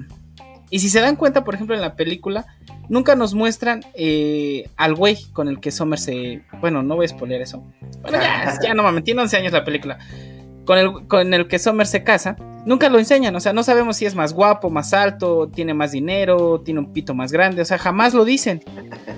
[0.70, 2.46] y si se dan cuenta, por ejemplo, en la película,
[2.90, 6.44] nunca nos muestran eh, al güey con el que Summer se.
[6.60, 7.64] Bueno, no voy a spoiler eso.
[8.02, 10.00] Bueno, ya, ya no mames, tiene 11 años la película.
[10.66, 12.36] Con el, con el que Summer se casa,
[12.66, 13.36] nunca lo enseñan.
[13.36, 16.92] O sea, no sabemos si es más guapo, más alto, tiene más dinero, tiene un
[16.94, 17.62] pito más grande.
[17.62, 18.62] O sea, jamás lo dicen.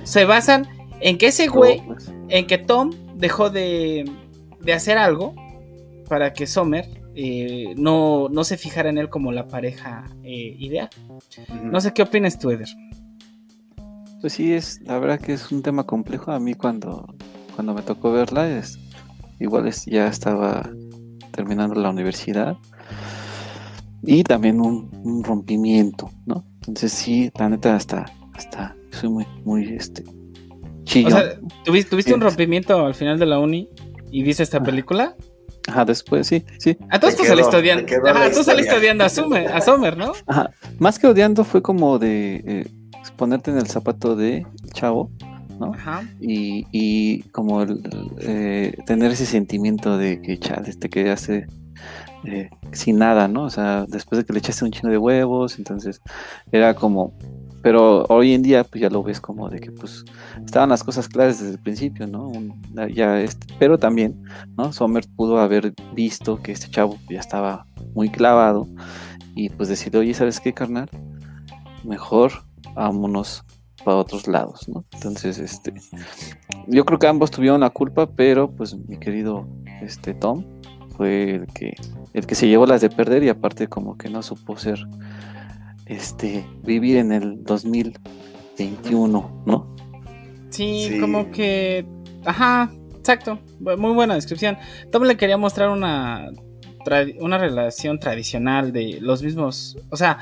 [0.04, 0.68] Se basan
[1.02, 4.10] en que ese güey, No, pues, en que Tom dejó de,
[4.62, 5.36] de hacer algo
[6.08, 10.90] para que Summer eh, no, no se fijara en él como la pareja eh, ideal.
[11.64, 12.70] No sé qué opinas tú, Eder.
[14.22, 16.32] Pues sí, es, la verdad que es un tema complejo.
[16.32, 17.08] A mí cuando,
[17.56, 18.78] cuando me tocó verla, es,
[19.40, 20.70] igual es, ya estaba
[21.32, 22.56] terminando la universidad.
[24.04, 26.44] Y también un, un rompimiento, ¿no?
[26.62, 31.12] Entonces sí, la neta hasta, hasta soy muy, muy este O chillón.
[31.12, 33.70] sea, ¿tuviste, tuviste un rompimiento al final de la uni
[34.12, 34.64] y viste esta Ah.
[34.64, 35.16] película?
[35.68, 36.76] Ajá, después sí, sí.
[36.90, 37.86] A todos Te tú quedó, saliste te odiando.
[37.86, 40.14] quedó Ajá, tú saliste odiando a Summer, a Summer, ¿no?
[40.26, 40.50] Ajá.
[40.80, 42.68] Más que odiando fue como de eh,
[43.18, 45.10] ponerte en el zapato de chavo,
[45.60, 45.74] ¿no?
[45.74, 46.04] Ajá.
[46.20, 47.82] y, y como el,
[48.20, 51.48] eh, tener ese sentimiento de que chale, te quedaste
[52.26, 53.44] eh, sin nada, ¿no?
[53.46, 56.02] O sea, después de que le echaste un chingo de huevos, entonces
[56.52, 57.14] era como,
[57.64, 60.04] pero hoy en día pues ya lo ves como de que pues
[60.46, 62.28] estaban las cosas claras desde el principio, ¿no?
[62.28, 62.62] Un-
[62.94, 64.22] ya este, pero también,
[64.58, 64.72] ¿no?
[64.74, 68.68] Sommer pudo haber visto que este chavo ya estaba muy clavado
[69.36, 70.90] y pues decidió, oye, ¿sabes qué, carnal?
[71.84, 72.32] Mejor
[72.74, 73.44] vámonos
[73.84, 74.86] para otros lados, ¿no?
[74.94, 75.74] Entonces, este,
[76.68, 79.48] yo creo que ambos tuvieron la culpa, pero pues mi querido
[79.82, 80.46] este Tom
[80.96, 81.74] fue el que
[82.14, 84.80] el que se llevó las de perder y aparte como que no supo ser
[85.88, 89.76] este vivir en el 2021, ¿no?
[90.50, 91.00] Sí, Sí.
[91.00, 91.86] como que.
[92.26, 93.40] Ajá, exacto.
[93.60, 94.58] Muy buena descripción.
[94.92, 96.30] Tom le quería mostrar una,
[97.20, 99.78] una relación tradicional de los mismos.
[99.90, 100.20] O sea,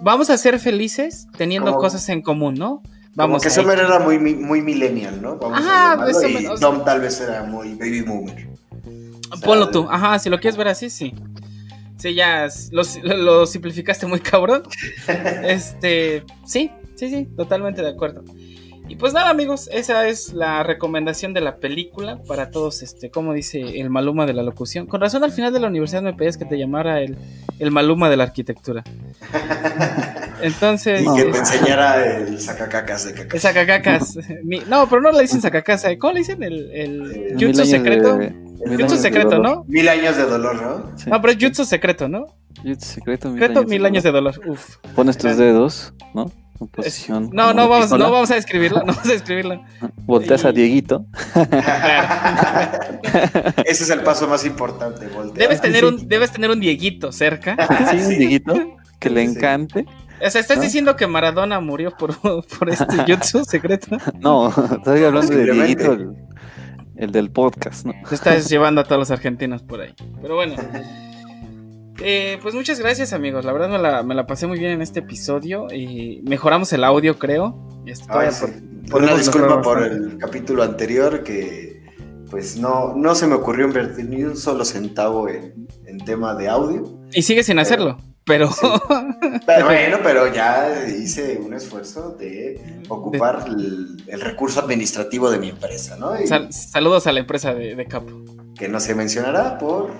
[0.00, 2.82] vamos a ser felices teniendo Como- cosas en común, ¿no?
[2.82, 5.36] Como Vamos que a Summer era muy, muy millennial, ¿no?
[5.36, 8.48] Vamos Ajá, a pues, y o sea- Tom tal vez era muy baby boomer.
[9.44, 11.12] Ponlo tú, ajá, si lo quieres ver así, sí.
[11.96, 12.82] Sí, ya lo,
[13.16, 14.62] lo simplificaste muy cabrón.
[15.42, 18.22] Este, sí, sí, sí, totalmente de acuerdo.
[18.88, 23.34] Y pues nada, amigos, esa es la recomendación de la película para todos, este, como
[23.34, 24.86] dice el Maluma de la locución.
[24.86, 27.16] Con razón, al final de la universidad me pedías que te llamara el,
[27.58, 28.82] el Maluma de la arquitectura.
[30.42, 31.02] Entonces.
[31.02, 33.34] Y que te este, enseñara el sacacacas de caca.
[33.36, 34.18] el sacacacas.
[34.44, 35.84] Mi- no, pero no le dicen sacacas.
[35.98, 36.42] ¿Cómo le dicen?
[36.42, 38.16] El, el Mil jutsu secreto.
[38.16, 39.38] de- mil Jutsu secreto.
[39.38, 39.64] ¿no?
[39.68, 40.96] Mil años de dolor, ¿no?
[40.98, 41.10] Sí.
[41.10, 42.26] No, pero es jutsu secreto, ¿no?
[42.64, 44.40] Jutsu secreto, mil Secreto, años mil de años de dolor.
[44.46, 44.76] Uf.
[44.94, 46.30] Pones tus dedos, ¿no?
[47.32, 49.62] No, no vamos, no vamos a describirlo, no vamos a describirlo.
[49.96, 51.06] Volteas a Dieguito.
[53.64, 55.38] Ese es el paso más importante, voltear.
[55.38, 57.56] Debes tener un, debes tener un Dieguito cerca.
[57.90, 58.54] Sí, un Dieguito
[58.98, 59.86] que le encante.
[60.24, 60.64] O sea, ¿estás ¿No?
[60.64, 63.96] diciendo que Maradona murió por, por este jutsu secreto?
[64.18, 65.52] No, estoy hablando de.
[65.52, 66.16] Dieguito, el,
[66.96, 67.92] el del podcast, ¿no?
[68.08, 69.94] Te estás llevando a todos los argentinos por ahí.
[70.20, 70.56] Pero bueno.
[72.00, 74.82] Eh, pues muchas gracias amigos, la verdad me la, me la pasé muy bien en
[74.82, 77.68] este episodio y mejoramos el audio creo.
[78.08, 78.46] Ay, sí.
[78.90, 80.12] por- Una disculpa por bastante.
[80.12, 81.82] el capítulo anterior que
[82.30, 86.48] pues no, no se me ocurrió invertir ni un solo centavo en, en tema de
[86.48, 87.00] audio.
[87.12, 88.48] Y sigue sin hacerlo, pero...
[89.46, 95.48] Pero bueno, pero ya hice un esfuerzo de ocupar el, el recurso administrativo de mi
[95.50, 96.18] empresa, ¿no?
[96.20, 98.12] Y Sal- saludos a la empresa de, de Capo.
[98.56, 99.90] que no se mencionará por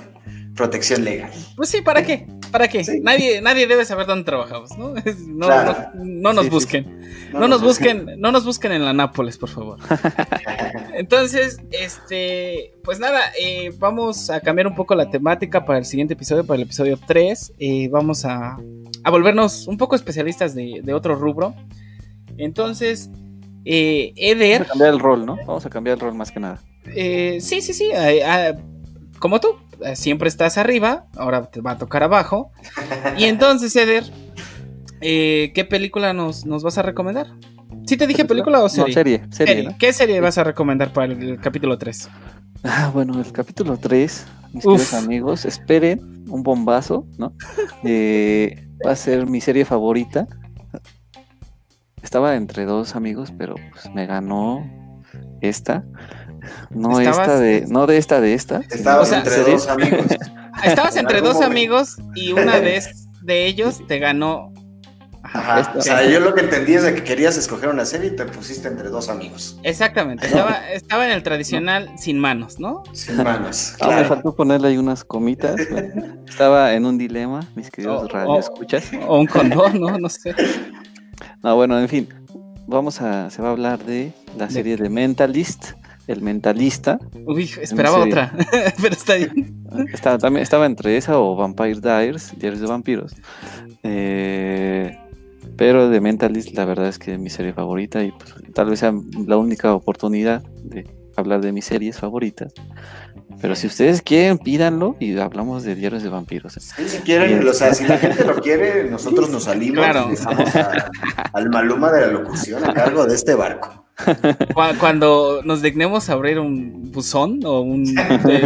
[0.58, 1.30] protección legal.
[1.56, 2.26] Pues sí, ¿para qué?
[2.52, 2.84] ¿Para qué?
[2.84, 3.00] Sí.
[3.02, 4.92] Nadie, nadie debe saber dónde trabajamos, ¿no?
[5.26, 5.90] No, Claro.
[5.94, 7.00] no, no nos Sí, sí, busquen.
[7.32, 9.78] No, nos busquen, no nos busquen en la Nápoles, por favor.
[10.94, 16.14] Entonces, este, pues nada, eh, vamos a cambiar un poco la temática para el siguiente
[16.14, 17.54] episodio, para el episodio 3.
[17.58, 18.56] Eh, vamos a,
[19.04, 21.54] a volvernos un poco especialistas de, de otro rubro.
[22.36, 23.10] Entonces,
[23.64, 25.36] eh, Eder, Vamos a cambiar el rol, ¿no?
[25.46, 26.60] Vamos a cambiar el rol más que nada.
[26.94, 28.52] eh, sí, sí, sí, eh, ah,
[29.18, 32.50] como tú, eh, siempre estás arriba, ahora te va a tocar abajo.
[33.16, 34.04] Y entonces, Eder,
[35.00, 37.26] eh, ¿qué película nos, nos vas a recomendar?
[37.86, 38.92] ¿Sí te dije película o No, serie?
[38.94, 39.70] serie, serie, Serie.
[39.70, 39.78] ¿no?
[39.78, 42.08] ¿Qué serie vas a recomendar para el capítulo 3?
[42.64, 44.72] Ah, bueno, el capítulo 3, mis Uf.
[44.72, 47.32] queridos amigos, esperen un bombazo, ¿no?
[47.84, 50.26] Eh, va a ser mi serie favorita.
[52.02, 54.64] Estaba entre dos amigos, pero pues me ganó
[55.40, 55.84] esta.
[56.70, 58.60] No Estabas- esta de, no de esta de esta.
[58.70, 60.06] Estabas O sea, entre dos amigos.
[60.64, 61.46] Estabas En entre dos momento.
[61.52, 64.52] amigos y una vez de ellos te ganó.
[65.22, 65.60] Ajá.
[65.60, 68.16] Esta- O sea, yo lo que entendí es de que querías escoger una serie y
[68.16, 69.58] te pusiste entre dos amigos.
[69.62, 72.82] Exactamente, estaba, estaba en el tradicional sin manos, ¿no?
[72.94, 73.74] Sin manos.
[73.80, 74.08] Ah, me Claro.
[74.08, 75.56] faltó ponerle ahí unas comitas.
[76.26, 78.90] Estaba en un dilema, mis queridos Oh, radioescuchas.
[79.06, 79.98] O un condón, ¿no?
[79.98, 80.34] No sé.
[81.42, 82.08] No, bueno, en fin.
[82.66, 85.72] Vamos a, se va a hablar de la De- serie de Mentalist,
[86.08, 86.98] el mentalista.
[87.26, 88.32] Uy, esperaba otra,
[88.82, 89.54] pero está bien.
[89.92, 93.14] Estaba, también, estaba entre esa o Vampire Diaries, Diarios de Vampiros.
[93.82, 94.98] Eh,
[95.56, 98.80] pero de Mentalist, la verdad es que es mi serie favorita y pues, tal vez
[98.80, 98.92] sea
[99.26, 102.52] la única oportunidad de hablar de mis series favoritas.
[103.40, 106.54] Pero si ustedes quieren, pídanlo y hablamos de Diarios de Vampiros.
[106.54, 110.06] Sí, si quieren, o sea, si la gente lo quiere, nosotros nos salimos Claro.
[110.08, 110.90] y dejamos a-
[111.32, 113.84] al Maluma de la locución a cargo de este barco.
[114.04, 117.84] Cu- Cuando nos dignemos a abrir un buzón o un,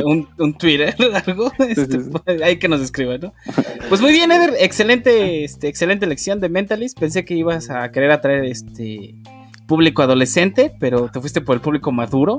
[0.05, 0.95] un, un Twitter
[1.27, 2.01] algo, este,
[2.43, 3.35] hay que nos escriban, ¿no?
[3.89, 6.99] Pues muy bien, Eder, excelente, este, excelente lección de Mentalist.
[6.99, 9.15] Pensé que ibas a querer atraer este
[9.67, 12.39] público adolescente, pero te fuiste por el público maduro.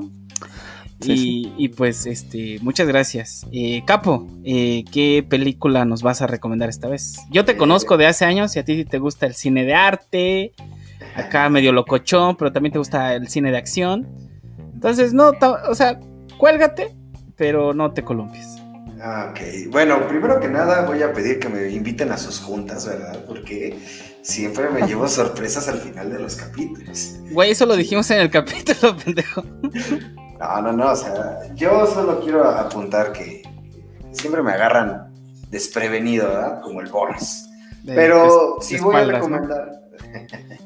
[1.00, 3.46] Sí, y, y, pues, este, muchas gracias.
[3.52, 7.16] Eh, Capo, eh, ¿qué película nos vas a recomendar esta vez?
[7.30, 10.52] Yo te conozco de hace años y a ti te gusta el cine de arte,
[11.14, 14.08] acá medio locochón, pero también te gusta el cine de acción.
[14.74, 15.32] Entonces, no,
[15.68, 15.98] o sea,
[16.38, 16.94] cuélgate,
[17.36, 18.58] pero no te columpies.
[19.00, 22.86] Ah, Ok, bueno, primero que nada voy a pedir que me inviten a sus juntas,
[22.86, 23.24] ¿verdad?
[23.26, 23.78] Porque
[24.22, 27.16] siempre me llevo sorpresas al final de los capítulos.
[27.30, 29.44] Güey, eso lo dijimos en el capítulo, pendejo.
[30.38, 33.42] No, no, no, o sea, yo solo quiero apuntar que
[34.12, 35.12] siempre me agarran
[35.50, 36.60] desprevenido, ¿verdad?
[36.62, 37.48] Como el Boris.
[37.84, 39.40] Pero de sí voy a espaldas, ¿no?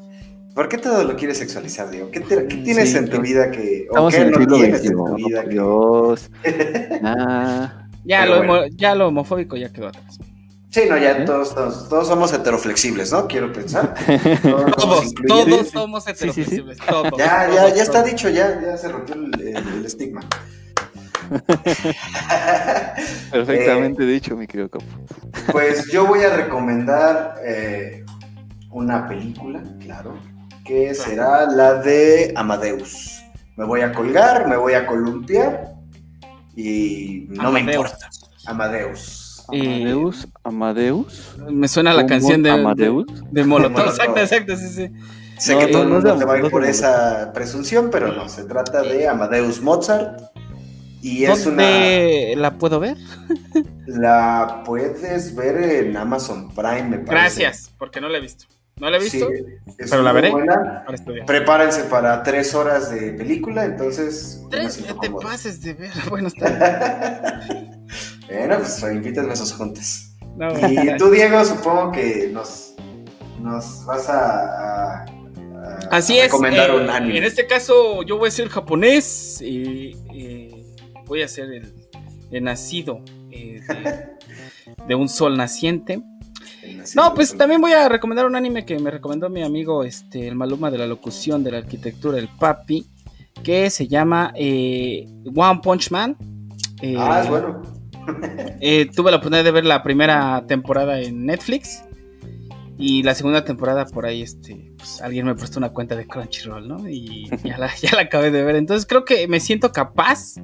[0.59, 2.11] ¿Por qué todo lo quieres sexualizar, Diego?
[2.11, 3.87] ¿Qué, te- qué tienes sí, en tu vida que.
[3.89, 6.31] o Estamos qué en el no siglo tienes en XXI, tu vida que- Dios.
[7.01, 8.53] Ah, Ya, Pero lo, bueno.
[8.53, 10.19] homo- ya lo homofóbico ya quedó atrás.
[10.69, 11.23] Sí, no, ya ¿Eh?
[11.25, 13.25] todos, todos, todos somos heteroflexibles, ¿no?
[13.27, 13.93] Quiero pensar.
[14.43, 16.29] Todos, somos Todos, somos Sí, sí, sí.
[16.29, 17.11] heteroflexibles, todos.
[17.17, 20.19] Ya, todos, ya, ya está dicho, ya, ya se rompió el, el- el estigma.
[23.31, 24.83] perfectamente dicho, mi querido Capo.
[25.53, 28.03] Pues yo voy a recomendar eh,
[28.71, 30.17] una película, claro,
[30.69, 33.23] que será la de Amadeus.
[33.57, 35.73] Me voy a colgar, me voy a columpiar
[36.55, 38.07] y no me importa.
[38.45, 39.45] Amadeus.
[39.47, 41.35] Amadeus, Amadeus.
[41.49, 43.07] Me suena la canción de, Amadeus.
[43.07, 43.87] de, de Molotov.
[43.87, 44.89] Exacto, exacto, sí, sí.
[45.39, 48.43] Sé que todo el mundo se va a ir por esa presunción, pero no, se
[48.43, 50.21] trata de Amadeus Mozart.
[51.01, 52.41] Y es ¿Dónde una...
[52.41, 52.97] la puedo ver?
[53.87, 57.41] la puedes ver en Amazon Prime, me parece.
[57.41, 58.45] Gracias, porque no la he visto.
[58.79, 59.27] No la he visto,
[59.77, 60.33] pero la veré.
[61.25, 64.41] Prepárense para tres horas de película, entonces.
[64.49, 65.91] Tres, te pases de ver.
[66.09, 67.41] Bueno, está.
[68.27, 70.15] bueno, pues invítame a esos juntos.
[70.69, 72.75] y tú, Diego, supongo que nos,
[73.41, 75.05] nos vas a,
[75.91, 77.17] Así recomendar es, un eh, anime.
[77.17, 79.93] En este caso, yo voy a ser japonés y,
[81.05, 81.49] voy a ser
[82.31, 83.59] el, nacido eh,
[84.87, 86.01] de un sol naciente.
[86.95, 90.35] No, pues también voy a recomendar un anime que me recomendó mi amigo, este, el
[90.35, 92.85] Maluma de la locución de la arquitectura, el Papi,
[93.43, 96.17] que se llama eh, One Punch Man.
[96.81, 97.61] Eh, ah, es bueno.
[98.59, 101.83] Eh, tuve la oportunidad de ver la primera temporada en Netflix
[102.75, 106.67] y la segunda temporada por ahí, este, pues alguien me prestó una cuenta de Crunchyroll,
[106.67, 106.89] ¿no?
[106.89, 108.55] Y ya la, ya la acabé de ver.
[108.55, 110.35] Entonces creo que me siento capaz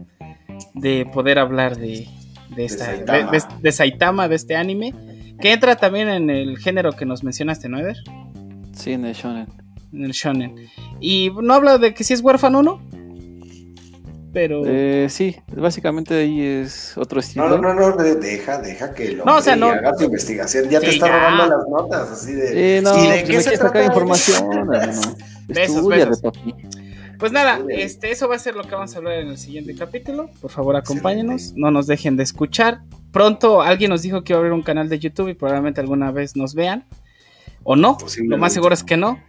[0.75, 2.07] de poder hablar de,
[2.55, 4.93] de, esta, de Saitama, de este anime
[5.39, 7.97] que entra también en el género que nos mencionaste, ¿no, Eder?
[8.73, 9.47] Sí, en el shonen.
[9.93, 10.69] En el shonen.
[10.99, 12.81] Y no habla de que si es huérfano o no.
[14.33, 14.63] Pero.
[14.65, 17.57] Eh, sí, básicamente ahí es otro estilo.
[17.57, 20.69] No, no, no, deja, deja que lo no, o sea, no, haga tu investigación.
[20.69, 22.79] Ya te está robando las notas, así de.
[22.79, 23.85] Sí, no, ¿Y de qué se trata?
[23.85, 24.49] información.
[25.47, 25.59] no.
[25.59, 26.53] Estudia de papi.
[27.19, 29.75] Pues nada, este, eso va a ser lo que vamos a hablar en el siguiente
[29.75, 30.29] capítulo.
[30.41, 32.81] Por favor, acompáñenos, no nos dejen de escuchar.
[33.11, 36.11] Pronto alguien nos dijo que iba a abrir un canal de YouTube y probablemente alguna
[36.11, 36.85] vez nos vean.
[37.63, 39.19] O no, lo más seguro es que no.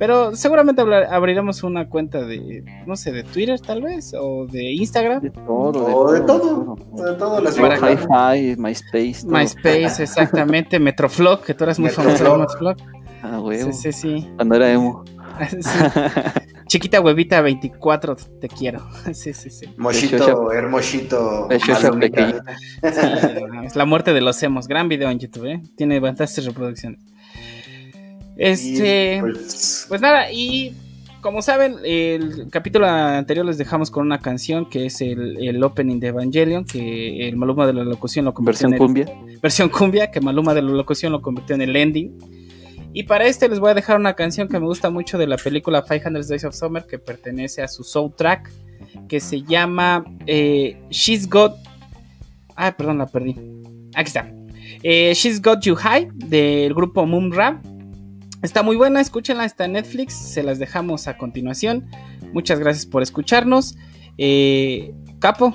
[0.00, 5.20] Pero seguramente abriremos una cuenta de, no sé, de Twitter tal vez, o de Instagram.
[5.20, 6.76] De todo, de, todo.
[7.04, 7.40] De todo.
[7.42, 9.26] Las Hi-Fi, MySpace.
[9.26, 10.78] MySpace, exactamente.
[10.80, 12.76] Metroflog, que tú eres muy famoso en Metroflog.
[13.22, 13.72] Ah, huevo.
[13.72, 14.30] Sí, sí, sí.
[14.36, 15.04] Cuando era emo.
[16.70, 18.86] Chiquita huevita 24, te quiero.
[19.12, 19.66] Sí, sí, sí.
[19.76, 21.48] Mochito, hermosito.
[21.50, 21.66] es
[23.74, 24.68] la muerte de los emos.
[24.68, 25.60] Gran video en YouTube, ¿eh?
[25.76, 27.00] Tiene bastantes reproducciones.
[28.36, 29.18] Este.
[29.20, 29.86] Pues...
[29.88, 30.00] pues...
[30.00, 30.72] nada, y
[31.20, 36.06] como saben, el capítulo anterior les dejamos con una canción que es el, opening de
[36.06, 38.70] Evangelion, que el Maluma de la locución lo convirtió en.
[38.70, 39.06] Versión cumbia.
[39.42, 42.16] Versión cumbia, que Maluma de la locución lo convirtió en el ending.
[42.92, 45.36] Y para este les voy a dejar una canción que me gusta mucho de la
[45.36, 48.50] película 500 Days of Summer, que pertenece a su soundtrack,
[49.08, 51.56] que se llama eh, She's Got...
[52.56, 53.36] Ay, perdón, la perdí.
[53.94, 54.30] Aquí está.
[54.82, 57.62] Eh, She's Got You High, del grupo Moonra.
[58.42, 61.88] Está muy buena, escúchenla, está en Netflix, se las dejamos a continuación.
[62.32, 63.76] Muchas gracias por escucharnos.
[64.18, 65.54] Eh, Capo,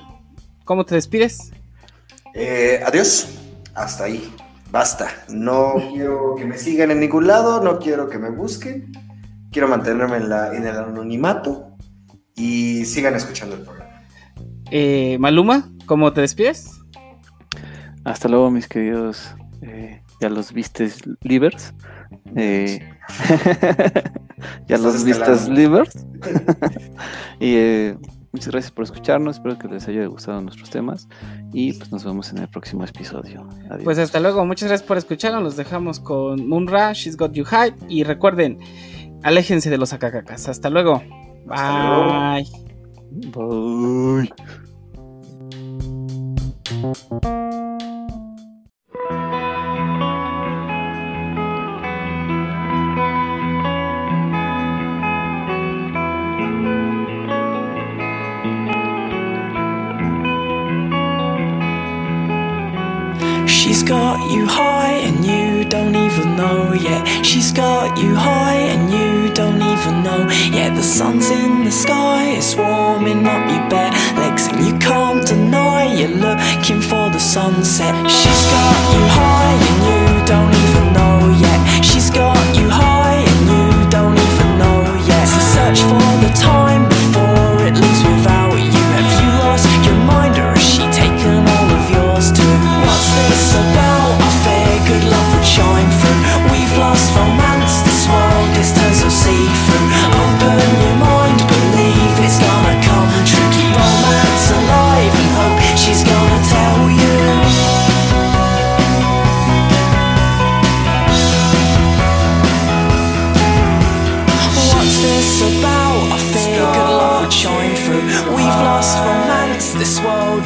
[0.64, 1.52] ¿cómo te despides?
[2.86, 3.30] adiós,
[3.74, 4.30] hasta ahí
[4.76, 5.07] basta.
[5.30, 8.91] No quiero que me sigan en ningún lado, no quiero que me busquen.
[9.49, 11.78] Quiero mantenerme en, la, en el anonimato
[12.36, 14.03] y sigan escuchando el programa.
[14.71, 16.71] Eh, Maluma, ¿cómo te despides?
[18.03, 19.34] Hasta luego, mis queridos.
[19.61, 21.73] Eh, ya los vistes livers.
[22.36, 22.86] Eh,
[24.67, 26.05] ya los vistes livers.
[27.39, 27.97] y eh,
[28.36, 31.08] Muchas gracias por escucharnos, espero que les haya gustado nuestros temas
[31.54, 33.48] y pues nos vemos en el próximo episodio.
[33.70, 33.86] Adiós.
[33.86, 37.74] Pues hasta luego, muchas gracias por escucharnos, los dejamos con Munra, She's Got You High
[37.88, 38.60] y recuerden,
[39.24, 40.50] aléjense de los acacacas.
[40.50, 41.02] Hasta luego.
[41.46, 42.46] Bye.
[43.32, 44.34] Bye.
[63.86, 67.06] Got you high and you don't even know yet.
[67.24, 70.76] She's got you high and you don't even know yet.
[70.76, 75.94] The sun's in the sky, it's warming up your bare legs, and you can't deny
[75.94, 77.94] you're looking for the sunset.
[78.10, 80.55] She's got you high and you don't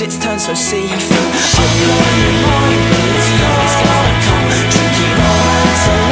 [0.10, 1.30] its turned so see you through.
[1.78, 4.46] Your mind, but it's not gonna come.
[4.74, 6.09] Drinking all